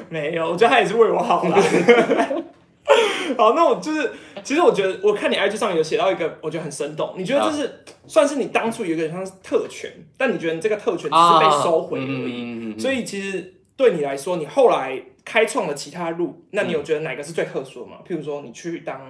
[0.09, 1.57] 没有，我觉得他也是为我好啦。
[3.37, 4.11] 好，那我就是，
[4.43, 7.13] 其实我觉得，我看你 IG 上有写到一个，我觉得很生动。
[7.17, 12.79] 你觉得这是算是你当初有一个像是特权，但你觉得你这个特权只是被收回而已。
[12.79, 17.97] 所以其实对你来说，你后来开创了其他路，那你有觉得哪个是最特殊的吗？
[18.07, 19.01] 譬如说，你去当。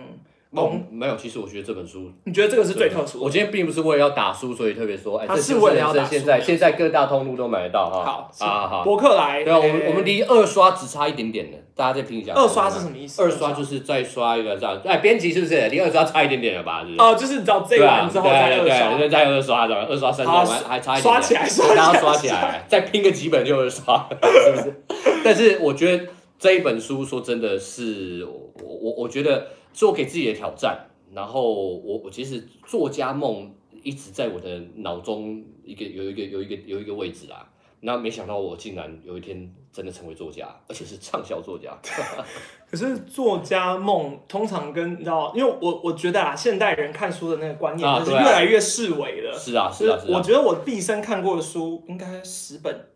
[0.56, 3.22] 哦，没有，其实我觉得这本书，你觉得这个是最特殊。
[3.22, 8.04] 我今天并不是为了要打书，所以特别说，哎，这是为了要现在现在各大通路都买得到哈。
[8.04, 12.34] 好，啊好，博客来，对啊，我们我们离二刷只差一点点的，大家再拼一下。
[12.34, 13.22] 二刷是什么意思？
[13.22, 16.86] 二刷就是再刷一个这样，哎，编辑是不是离二刷差一点点了吧？
[16.98, 24.84] 哦，就是你知道这完之后再二刷，对，再二刷的，二刷三刷还还差一点，刷起来，刷然后刷起来，再拼个几本就二刷，是不是？
[25.24, 26.06] 但是我觉得
[26.38, 30.88] 这一本书说真的是我我我觉得是我给自己的挑战。
[31.14, 33.54] 然后我我其实作家梦
[33.84, 37.48] 一直在我的脑中一个有一个有一个有一个位置啊，
[37.80, 41.72] 那没想到我竟然有一天真的成为作家，而且是畅销作家。
[42.70, 49.38] 可是作家梦通常跟你知道，因为我我觉得啊，现代人看书的那个观念就是越来越视为了。
[49.40, 52.88] 是啊，是啊，我觉得我毕生看过的书应该十本，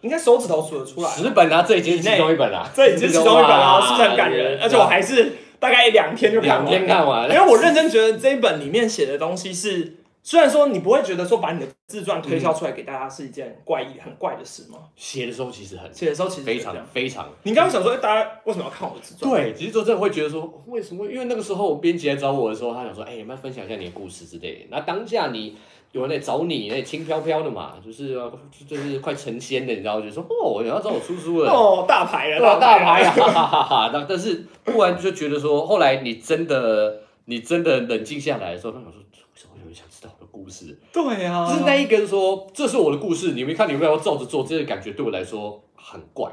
[0.00, 1.10] 应该手指头数得出来。
[1.10, 4.60] 十本啊，这已经是其中一本了，这已经是其中一本了，是不是很感人？
[4.60, 5.32] 而且我还是。
[5.58, 14.78] 大概两天就两天看完，因为我认真觉得这一本里面写的东西是，虽然说你不会觉得说把你的自传推销出来给大家是一件怪异、很怪的事吗？
[14.96, 17.28] 写的时候其实很，写的时候其实非常非常。
[17.42, 19.30] 你刚刚想说，哎大家为什么要看我的自传？
[19.30, 21.06] 对，其实说真的会觉得说，为什么？
[21.06, 24.66] 因为那个时候编辑来找我的时候，他想说，哎，有没有分享一下你的故事之类的？
[24.70, 25.56] 那当下你。
[25.96, 28.20] 有人来找你，那轻飘飘的嘛，就是
[28.68, 29.98] 就是快成仙的，你知道？
[29.98, 33.10] 就说哦，有人要找我出书了，哦，大牌了，大牌啊！
[33.12, 40.78] 哈哈哈但但是忽然就觉得说，后来你真的，你真的冷静下来的时候，他想说，为什么有人想知道我的故事？
[40.92, 46.30] 对啊，就是那一根说，这是我的故事，你们看，你们要照着做，这个感觉对我来说很怪，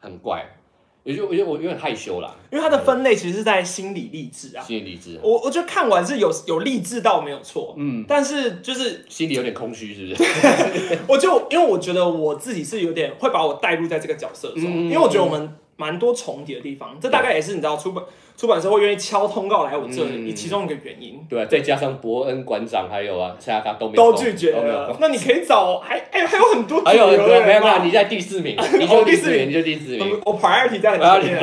[0.00, 0.56] 很怪。
[1.04, 5.18] 也就我觉得我有点害羞啦，因为它的分类其实是在心理励志啊，心理励志。
[5.22, 10.98] 我我觉得看完是有有励志到没有错，嗯，但是就是心里有点空虚，是不是？
[11.08, 15.56] 我就因为我觉得我自己是有点会把我带入在这个角色中，因为我觉得我们。
[15.82, 18.04] 蛮多重叠的地方，这大概也是你知道出版
[18.36, 21.26] 出版社会愿意敲通告来我这里，其中一个原因。
[21.28, 24.96] 对，再加上伯恩馆长还有啊，其他他都都拒绝了。
[25.00, 30.20] 那你可以找还哎还有很多，还有没有没有，你在第四名， 你就第四名，你就第四名。
[30.24, 31.42] 我 priority 在很前面。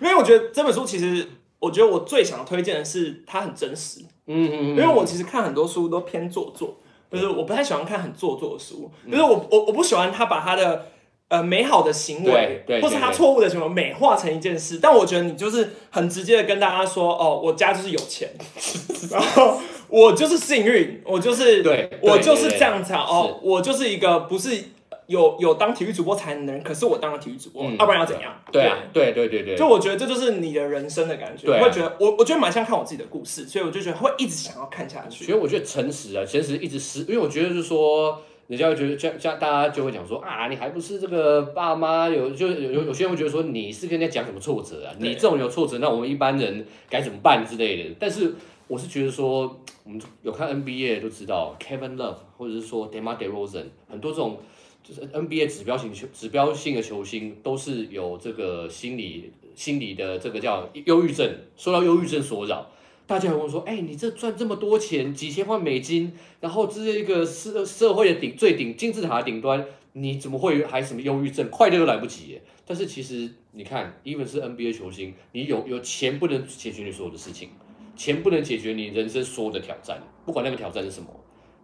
[0.00, 1.26] 因为 我觉得这本书其实，
[1.58, 4.02] 我觉得我最想推荐的是它很真实。
[4.26, 4.56] 嗯嗯。
[4.70, 6.76] 因为我其实看很多书都偏做作，
[7.10, 10.86] 就是我不太喜欢看很做作的书，就是我我我不喜欢他把他的。
[11.30, 18.28] 呃，美好的行为，或是他错误的行为美化成一件事，但我觉得你就是很直接的跟大家说，哦，我家就是有钱，
[19.12, 24.60] 然后我就是幸运，我就是对，我就是这样子哦，我就是一个不是
[25.06, 28.34] 有有当体育主播才能的人，可是我当了体育主播，要不然要怎样？
[28.50, 35.26] 对啊，对对对对，就我觉得这就是你的人生的感觉，我会觉得我我觉得蛮像看我自己的故事，所以我就觉得会一直想要看下去。
[35.26, 38.20] 所以我觉得诚实啊，诚实一直是因为我觉得就是说。
[38.50, 44.92] 人家会觉得，家家大家就会讲说啊，你还不是这个爸妈有，就有有有些人会觉得说你是跟人家讲什么挫折啊？
[44.98, 47.94] 你这种有挫折，那我们一般人该怎么办之类的？
[48.00, 48.34] 但是
[48.66, 54.40] 我是觉得说，我们有看 NBA 都知道，Kevin Love 或者是说 Demar Derozan，很多这种
[54.82, 62.66] 就是 NBA 指标型球指标性的球星都是有这个心理心理的这个叫忧郁症，受到忧郁症所扰。
[63.10, 71.50] 大家问说：“哎，你这赚这么多钱，几千万美金，然后这是一个社社会的顶最顶金字塔的顶端，你怎么会还什么忧郁症？
[71.50, 72.40] 快乐都来不及。
[72.64, 77.48] 但是其实你看，even 是 NBA 球星，你有有钱不能解决你所有的事情，
[77.96, 81.08] 钱不能解决你人生所有的挑战，不管那个挑战是什么。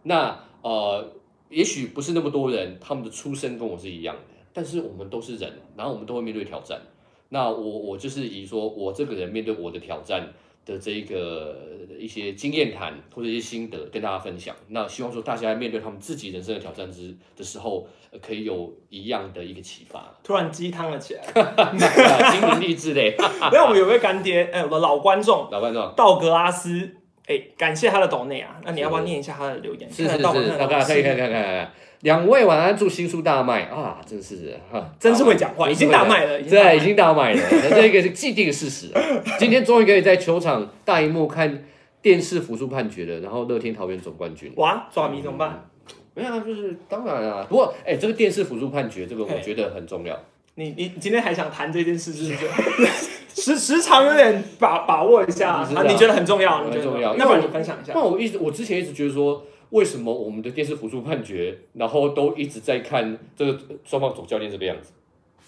[0.02, 1.12] 那呃，
[1.48, 6.80] 也许不是那么多人，他们的出身跟我是一样的，但是我们都是人，然后我们都会面对挑战。
[7.28, 10.28] 那我我就是以说我这个人面对我的挑战。”
[10.66, 11.56] 的这个
[11.98, 17.86] 一些经验谈或者一些心得跟大家分享，那希望说大家面对他们自己人生的挑战之的时候，
[18.20, 20.12] 可以有一样的一个启发。
[20.24, 21.22] 突然鸡汤了起来，
[22.32, 23.14] 心灵励志嘞！
[23.52, 26.96] 没有，我们有位干爹，哎，我的老观众，老观众道格拉斯，
[27.26, 29.88] 哎，感谢他的抖内啊，那你要不要念一下他的留言？
[29.88, 31.72] 是是是，大家可以看看看看。
[32.02, 33.98] 两位晚安，祝新书大卖啊！
[34.06, 37.40] 真是哈，真是会讲话，已经大卖了，对，已经大卖了，
[37.70, 38.88] 这个是既定事实。
[39.38, 41.64] 今天终于可以在球场大荧幕看
[42.02, 44.52] 电视辅助判决了，然后乐天桃园总冠军。
[44.56, 45.68] 哇，抓迷怎么办？
[46.14, 47.46] 没有，就是当然啊。
[47.48, 50.16] 不过，哎，这个电视辅助判决，这个我觉得很重要。
[50.54, 52.38] 你你今天还想谈这件事，是不
[52.84, 53.16] 是？
[53.36, 55.68] 时时常有点把把握一下啊？
[55.86, 56.64] 你觉得很重要？
[56.64, 57.16] 很重要。
[57.16, 57.92] 要不然你分享一下？
[57.94, 59.42] 那我一直我之前一直觉得说。
[59.76, 64.90] 为什么我们的电视辅助判决，然后都一直在看这个双方总教练这个样子，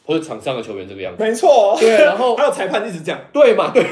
[0.09, 1.23] 或者场上的球员这个样子？
[1.23, 3.71] 没错，对，然后 还有裁判一直这样，对嘛？
[3.75, 3.85] 对，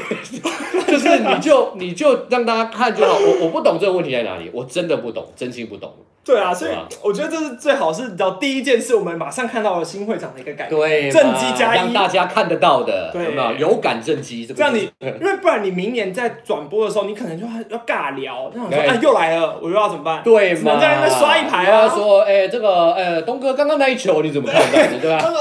[0.87, 3.19] 就是你就你就让大家看就好。
[3.19, 5.93] 我我不懂这个问题在哪里，我真的不懂，真心不懂。
[6.25, 6.71] 对啊，所以
[7.03, 14.45] 我觉得这是最好是，你知道第一件事，我们马上看到了新会长的一个改变，对，正机加一，让大家看得到的，有没有有感正机？
[14.45, 20.21] 这样你，因为不然你明年在转播的时候，你可能就要尬聊，那种说，啊，又来了，我又要怎么办？
[20.23, 20.71] 对嘛？
[20.71, 21.87] 能在那边刷一排啊？
[21.87, 24.99] 说，哎，这个，呃，东哥刚刚那一球你怎么看的？
[24.99, 25.31] 对吧？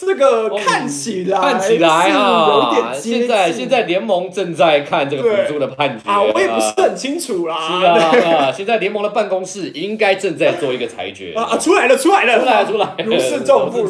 [0.00, 7.80] 这个看起来看起来啊，现在现在联盟正在看这个辅助的判决啊，我也不是很清楚啦。
[7.80, 11.34] 是啊，现在联盟的办公室应该正在做一个裁决。
[11.38, 12.86] 啊，出来了，出来了，出来了出来。
[12.86, 13.86] 了，如释重负，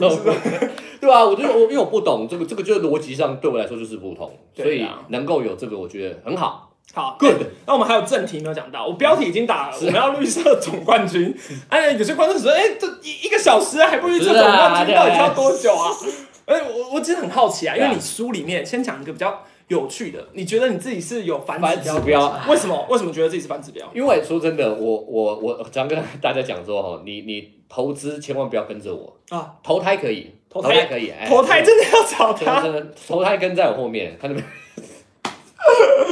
[1.00, 1.24] 对吧？
[1.24, 6.69] 我觉得我因为我不懂这个，这个就是逻辑上对我来说就是不同，所以能够有这个，我觉得很好。
[6.92, 7.36] 好，good。
[7.66, 11.32] 那我们还有正题没有讲到，我标题已经打了，我们要绿色总冠军。
[11.70, 15.90] 哎，有些观众说，哎，这一一个小时还不绿色总冠军，到底要多久啊？
[16.46, 22.36] 哎，我我其实很好奇啊，因为你书里面先讲一个比较有趣的，你觉得你自己是有反指标？
[22.48, 22.86] 为什么？
[22.90, 23.88] 为什么觉得自己是反指标？
[23.94, 32.60] 因为说真的，我我我常跟大家讲说哈，你你投资千万不要跟着我啊，投胎可以，投胎可以，投胎真的要找他，
[33.06, 34.42] 投胎跟在我后面，看到没？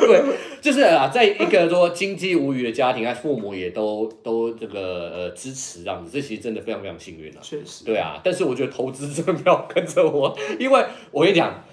[0.01, 0.23] 对，
[0.61, 7.41] 就是啊，在一个说经济无余的家庭，啊，父母也都都这个呃支持这样子，这其实真的非常非常幸运了。
[7.43, 11.65] 确实，对啊，但是我觉得投资真的不要跟着我，因为我跟你讲。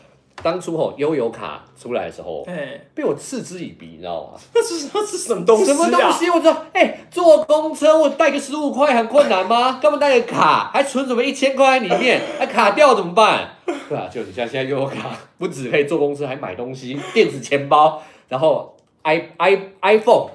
[0.43, 4.39] 当初吼悠游卡出来的时候，哎，被我嗤之以鼻，你知道吗？
[4.53, 5.65] 那是那是什么东西？
[5.65, 6.29] 什么东西？
[6.29, 9.79] 我说，哎，坐公车我带个十五块很困难吗？
[9.81, 10.69] 干嘛带个卡？
[10.73, 12.21] 还存什么一千块在里面？
[12.37, 13.55] 还，卡掉怎么办？
[13.87, 18.74] 对啊，就你像现在悠游卡，不止可以坐公车，还买东西，电子钱包，然后
[19.05, 20.29] i i iPhone，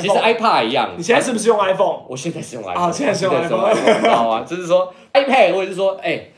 [0.00, 0.94] 其实 iPad 一样。
[0.96, 2.00] 你现在是不是用 iPhone？
[2.08, 6.28] 我现在是用 iPhone，啊，现在是用 iPhone，好啊，就是说 iPad，或者是说，哎。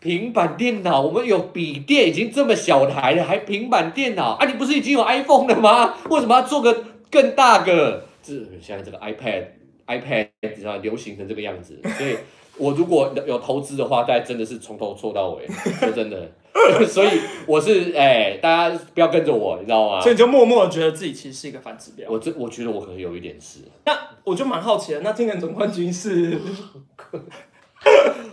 [0.00, 4.44] 平板电脑，我们有笔电已经这么小台了，还平板电脑啊？
[4.44, 5.94] 你不是已经有 iPhone 了吗？
[6.10, 8.04] 为什么要做个更大个？
[8.22, 12.18] 这现在这个 iPad，iPad 知道流行成这个样子，所以
[12.56, 15.46] 我如果有投资的话，大家真的是从头错到尾，
[15.80, 16.30] 说真的。
[16.86, 17.08] 所以
[17.46, 20.00] 我是哎，大家不要跟着我，你知道吗？
[20.00, 22.08] 所以你就默默的觉得自己其实是一个反指标。
[22.08, 23.58] 我这我觉得我可能有一点是。
[23.84, 23.92] 那
[24.22, 26.38] 我就蛮好奇的，那今年总冠军是？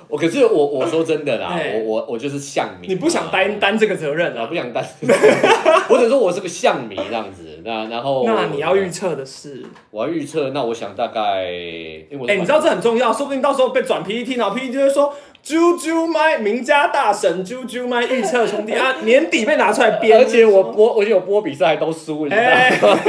[0.07, 2.87] 我 可是我我说真的啦，我我我就是象迷。
[2.89, 4.45] 你不想担担这个责任啊？
[4.45, 4.85] 不想担，
[5.89, 7.50] 或者说我是个象迷这样子。
[7.63, 9.63] 那然后那你要预测的是？
[9.89, 11.43] 我要预测，那我想大概，
[12.27, 22.35] 哎，你知道这很重要，说不定到时候被转 PPT，然后 PPT 就会说啾啾麦名家大神啾啾麦预测兄弟啊，年底被拿出来编， 而且我播，而且我播比赛都输，你知
[22.81, 22.99] 道吗？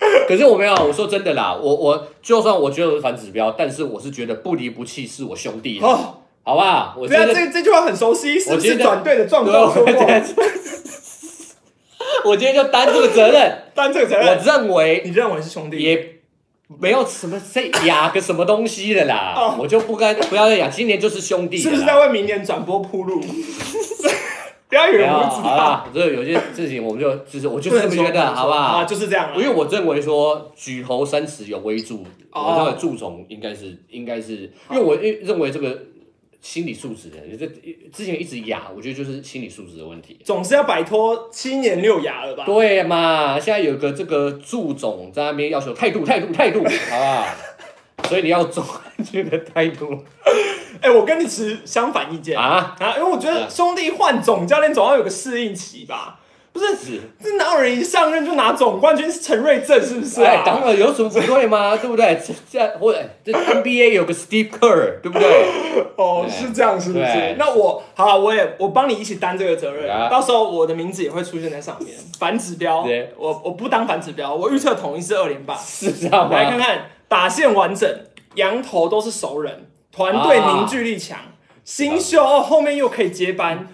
[0.28, 6.14] 可是我没有，我说真的啦，我我就算我觉得是反指标，但是我是觉得不离不弃是我兄弟，哦，
[6.44, 6.94] 好吧？
[6.96, 10.06] 我觉得这这句话很熟悉，是不是转队的状况说过？
[12.24, 14.26] 我今天就担这个责任， 担这个责任。
[14.26, 16.14] 我认为，你认为是兄弟，也
[16.80, 20.68] 没有什么再压个什么东西的啦，我就不该不要再压。
[20.68, 23.20] 今年就是兄弟，是不是在为明年转播铺路？
[24.68, 28.58] 不要以为不知道，这有些事情我们就就是我就是这么觉得，好不好？
[28.58, 29.30] 啊，就是这样。
[29.34, 35.78] 因为我认为说举头三尺有微柱，我认为祝总应该是应该是，因为我认为这个。
[36.40, 37.46] 心理素质的，这
[37.92, 40.18] 之前一直哑，我觉得就是心理素质的问题。
[40.24, 42.44] 总是要摆脱七年六哑了吧？
[42.46, 47.26] 对嘛，现在有个这个祝总在那边要求态度，态度，态度，好不好？
[48.08, 48.64] 所以你要总
[49.04, 50.04] 觉得态度。
[50.80, 52.94] 哎，我跟你持相反意见啊啊！
[52.96, 56.20] 因为我觉得兄弟换总教练总要有个适应期吧。
[56.52, 59.10] 不是，这哪有人一上任就拿总冠军？
[59.10, 60.42] 是陈瑞正是不是啊？
[60.44, 61.76] 当然有什么不对吗？
[61.78, 62.20] 对不对？
[62.50, 65.44] 这或者这 NBA 有个 Steve Kerr，对不对？
[65.96, 67.36] 哦，是这样，是不是？
[67.38, 69.88] 那我好，我也我帮你一起担这个责任。
[70.10, 71.94] 到时候我的名字也会出现在上面。
[72.18, 72.84] 反指标，
[73.16, 75.54] 我我不当反指标，我预测统一是二连霸。
[75.56, 76.36] 是这样吗？
[76.36, 77.88] 来看看打线完整，
[78.34, 81.18] 羊头都是熟人，团队凝聚力强，
[81.64, 83.68] 新秀后面又可以接班。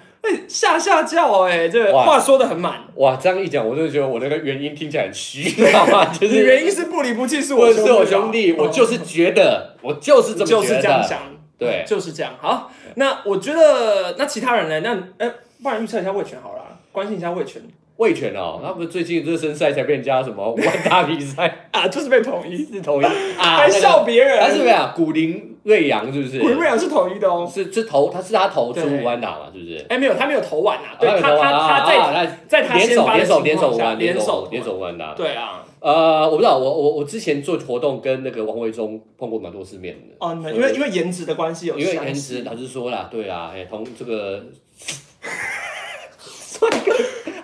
[0.48, 3.16] 下下叫哎，这个话说的很满哇！
[3.16, 6.06] 这样一讲，我就觉得我那个原因听起来很虚，知道吗？
[6.14, 11.20] 就是原因是不离不弃，是我是我兄弟，我就是觉得，我就是这么就是这样想，
[11.58, 12.32] 对，就是这样。
[12.40, 15.08] 好，那我觉得那其他人呢？
[15.18, 16.62] 那哎，不然预测一下魏权好了，
[16.92, 17.62] 关心一下魏权。
[17.96, 21.60] 魏权哦，他不是最近热身赛才被人家什么万大比赛？
[21.70, 22.64] 啊，就是被统一。
[22.64, 23.04] 是统一？
[23.04, 23.12] 啊，
[23.58, 24.92] 还笑别人，他是不是啊？
[24.96, 26.40] 古林瑞阳是不是？
[26.40, 29.86] 古林瑞阳是统一的哦，是是投他是他投出万打嘛，是不是？
[29.88, 40.16] 哎，没有，他没有投完啊，对他他他在在他联手联手联手完联手联手万打，对啊，呃，我不知道，我我我之前做活动跟那个王维忠碰过蛮多次面的。
[40.18, 44.44] 哦，因为因为颜值的关系有，因为颜值老实说啦，对啊，哎，同这个。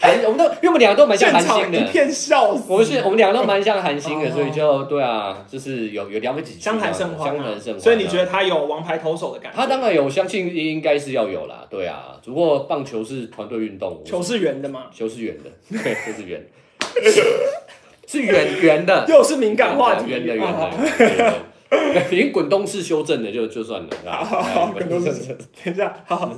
[0.01, 2.64] 韩，我们都，因为我们两个都蛮像韩星的，一片笑死。
[2.68, 7.80] 我们是，我们两个都蛮像韩星的，所以就对啊，就是有有了解几相谈甚欢，相谈甚欢。
[7.80, 9.57] 所以你觉得他有王牌投手的感觉？
[9.57, 12.16] 他当然有，相信应该是要有啦，对啊。
[12.22, 14.84] 只不过棒球是团队运动，球是圆的吗？
[14.90, 15.51] 球是圆的，
[15.82, 16.46] 对，球是圆，
[18.07, 21.34] 是圆圆的，又是敏感话题，圆的圆的，
[22.11, 23.88] 已经滚动式修正的就就算了，
[24.24, 26.32] 好，滚动式，等一下，好。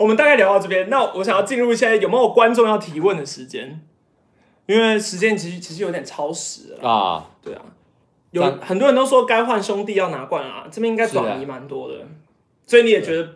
[0.00, 3.82] 我们大概聊到这边，那我想要进入一些有没有观众要提问的时间，
[4.64, 7.26] 因为时间其实其实有点超时了啊。
[7.42, 7.60] 对啊，
[8.30, 11.96] 有很多人都说该换兄弟要拿冠啊，这边应该转移蛮多的，
[12.66, 13.28] 所以你也觉得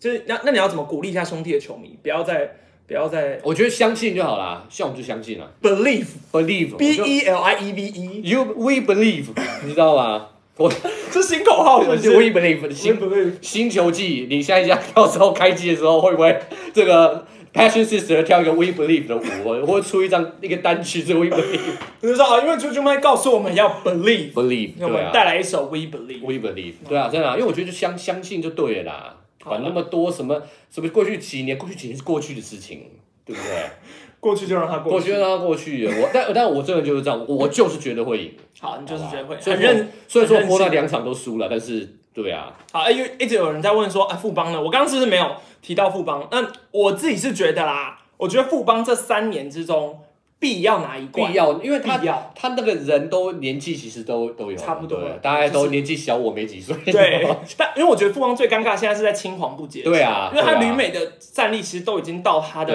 [0.00, 2.56] 就是那那你要怎么鼓励一下兄弟的球迷，不要再
[2.86, 6.06] 不要再，我觉得相信就好啦，像我们就相信了，believe。
[6.32, 9.26] Believe b e l i e v e you we believe，
[9.64, 10.28] 你知道吗？
[10.56, 10.72] 我
[11.16, 12.10] 这新口号是不是？
[12.14, 12.94] 我 believe 新
[13.40, 16.38] 新球季，你下一家到时候开机的时候，会不会
[16.74, 21.72] 这个 Passion Sister 跳一个 We Believe 的舞，或者出一张一个单曲，这 We Believe？
[22.02, 32.90] 就是说啊，因为猪猪麦告诉我们要 believe，believe，我们带来一首 We Believe，We Believe，对啊，真的，因为我觉得就相相信就对了啦，管那么多什么什么过去几年，过去几年是过去的事情，
[33.26, 33.70] 对不对？
[34.18, 35.86] 过去就让他过去，过去就让他过去。
[35.86, 38.34] 我但但我真的就是这样，我就是觉得会赢。
[38.58, 39.36] 好，你就是觉得会。
[39.36, 42.52] 很认，所以说摸到两场都输了，但是对啊。
[42.72, 44.60] 好，因为一直有人在问说，啊，富邦呢？
[44.60, 46.26] 我刚刚是不是没有提到富邦？
[46.32, 50.00] 那我自己是觉得啦，我觉得富邦这三年之中
[50.38, 51.98] 必要拿一冠，必要，因为他
[52.34, 56.76] 他那个人都年纪其实都都有差不多，大概都年纪小我没几岁。
[56.86, 57.26] 对，
[57.56, 59.82] 但因为我觉得富邦最尴尬现在是在青黄不接。
[59.82, 62.74] 对啊，因为他旅美的战力其实都已经到他的。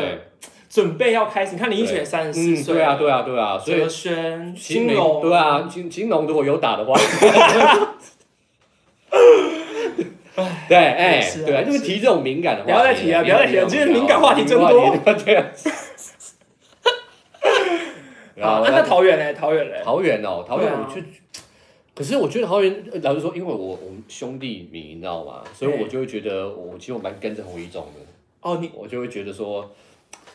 [0.71, 6.97] 准备要开始，你看林奕雪三十四岁，对啊，对啊，对啊，所以轩、金龙，对啊，金金龙如果有打的话，
[10.69, 14.95] 对，哎，对啊，就是提这种敏感的话，不要再提了，不要再提了，今天敏感话题真多，
[15.25, 15.45] 对啊。
[18.41, 19.33] 啊，那桃园呢？
[19.33, 19.83] 桃园呢？
[19.83, 21.03] 桃园哦，桃园，我去，
[21.95, 25.43] 可是我觉得桃园，老实说，因为我我们兄弟迷，你知道吗？
[25.53, 27.99] 所以我就会觉得，我其实我蛮跟着洪一中的。
[28.41, 29.69] 哦，你，我就会觉得说。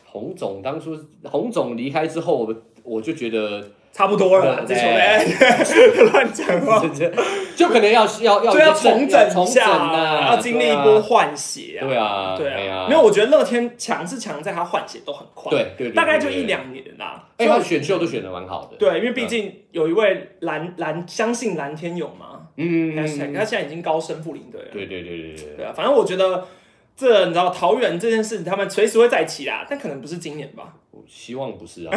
[0.08, 3.62] 洪总当初洪总离开之后，我我就觉得
[3.96, 6.84] 差不多了，这球员乱讲话，
[7.56, 17.24] 就可能要要要 要重整重整啊，要经历一波换血啊，对啊，对啊，没有，我觉得乐天强是强在他换血都很快，对对，大概就一两年啦。
[17.38, 23.06] 哎，他选秀都选的蛮好的，对，因为毕竟有一位蓝蓝相信蓝天勇嘛，嗯，他
[23.46, 26.46] 现在已经高升副领队了，对对对对对，对啊，反正我觉得。
[26.96, 30.72] 这你知道桃园这件事，他们随时会再起啦，但可能不是今年吧。
[30.90, 31.92] 我希望不是啊，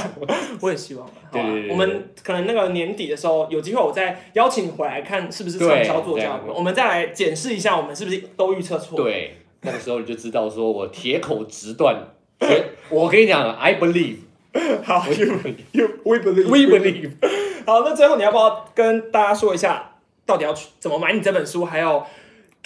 [0.62, 1.06] 我也希望。
[1.30, 8.96] 对我们可能那个年底的时候有机会，我再邀请你回来看是不是畅销作家，我们再来检视一下，我们是不是都预测错。
[8.96, 12.08] 对，那个时候你就知道，说我铁口直断。
[12.88, 14.16] 我跟你讲，I believe。
[14.82, 15.26] 好，You
[15.72, 17.10] You We believe We believe。
[17.66, 22.02] 好，那最后你要不要跟大家说一下，到底要去怎么买你这本书，还有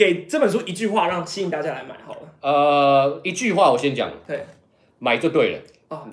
[0.03, 2.21] 给这本书一句话，让吸引大家来买好了。
[2.41, 4.45] 呃，一句话我先讲，对，
[4.99, 5.59] 买就对了。
[5.89, 6.09] 哦，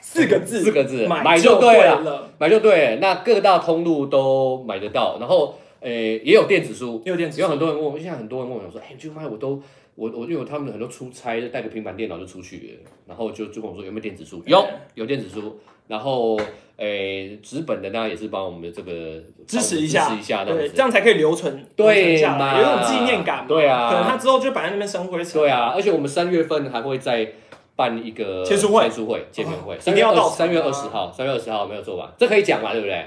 [0.00, 2.98] 四个字，四个字，买就对了，买就对。
[3.02, 9.62] 那各大通路都买得到，然后，诶，也有电子书，也有电子，有很多人问我，现在很多人问我说，哎，就卖我都。
[9.96, 14.42] 我我因为他们很多出差就带个平板电脑就出去了，然后就就跟我说有没有电子书？
[14.44, 15.56] 有有电子书，
[15.88, 16.38] 然后
[16.76, 27.28] 诶纸本的呢也是帮我们的这个 支持一下，支持一下，对，这样才可以留存，对嘛，有一种纪念感，对啊，可能他之后就摆在那边生灰尘，对啊，而且我们三月份还会再
[27.76, 32.08] 办一个签书会、签书会、见面会，三月二三月二十号，三月二十号没有做完？
[32.18, 33.04] 这可以讲嘛，对不对？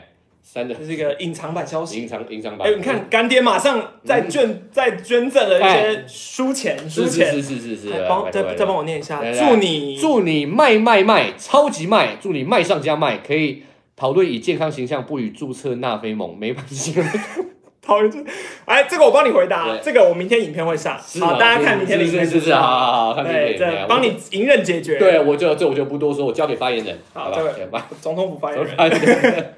[0.53, 2.01] 真的，这是一个隐藏版消息。
[2.01, 2.67] 隐藏隐藏版。
[2.67, 8.05] 哎，你看干爹马上在捐在捐赠了一些书钱，书钱是是是是是。
[8.09, 13.63] 帮再再帮我念一下，祝你祝你卖卖卖超级卖，祝你卖上加卖，可以
[13.95, 16.95] 讨论以健康形象不予注册纳菲蒙没关系。
[17.87, 18.19] 讨论这，
[18.65, 24.97] 哎，这个我帮你回答，这个我明天影片会上，好，大家看明天的影片是是好好好，对，这帮你迎刃解决。
[24.97, 27.31] 对，我就这我就不多说，我交给发言人，好
[27.71, 27.87] 吧？
[28.01, 28.75] 总统府发言人。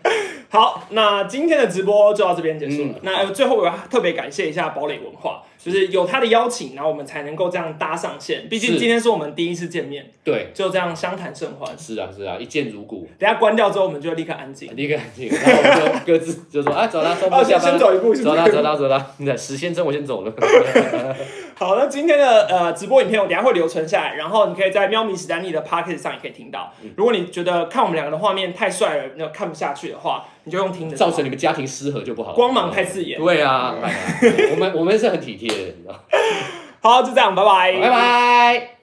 [0.51, 2.95] 好，那今天的直播就到这边结束了。
[3.03, 8.47] 那最后我要特别感谢一下堡垒文化，就是有他的邀请，然后我们才能够这样搭上线。
[8.49, 11.77] 毕竟今天是我们第一次见面，对，就这样相谈甚欢。
[11.77, 13.07] 是啊，是啊，一见如故。
[13.19, 19.11] 等下关掉之后，我们就立刻安静，立刻安静，然后我们就各自就说啊，走了，收播下班，先走一步，走啦，走啦，走了。
[19.19, 20.33] 那石先生，我先走了。
[21.59, 26.71] 好，那今天的呃直播影片我等下会留存下来，然后你可以在喵咪史丹利的 p o c k e t 上也可以听到。
[26.95, 30.23] 如果你觉得看我们两个的画面太帅了，那看不下去的话。
[30.45, 32.31] 你就用听的，造成你们家庭失和就不好。
[32.31, 33.19] 光芒太刺眼。
[33.19, 33.75] 对啊，
[34.51, 35.95] 我们我们是很体贴的，你知道。
[36.81, 38.78] 好，就这样，拜拜，拜拜。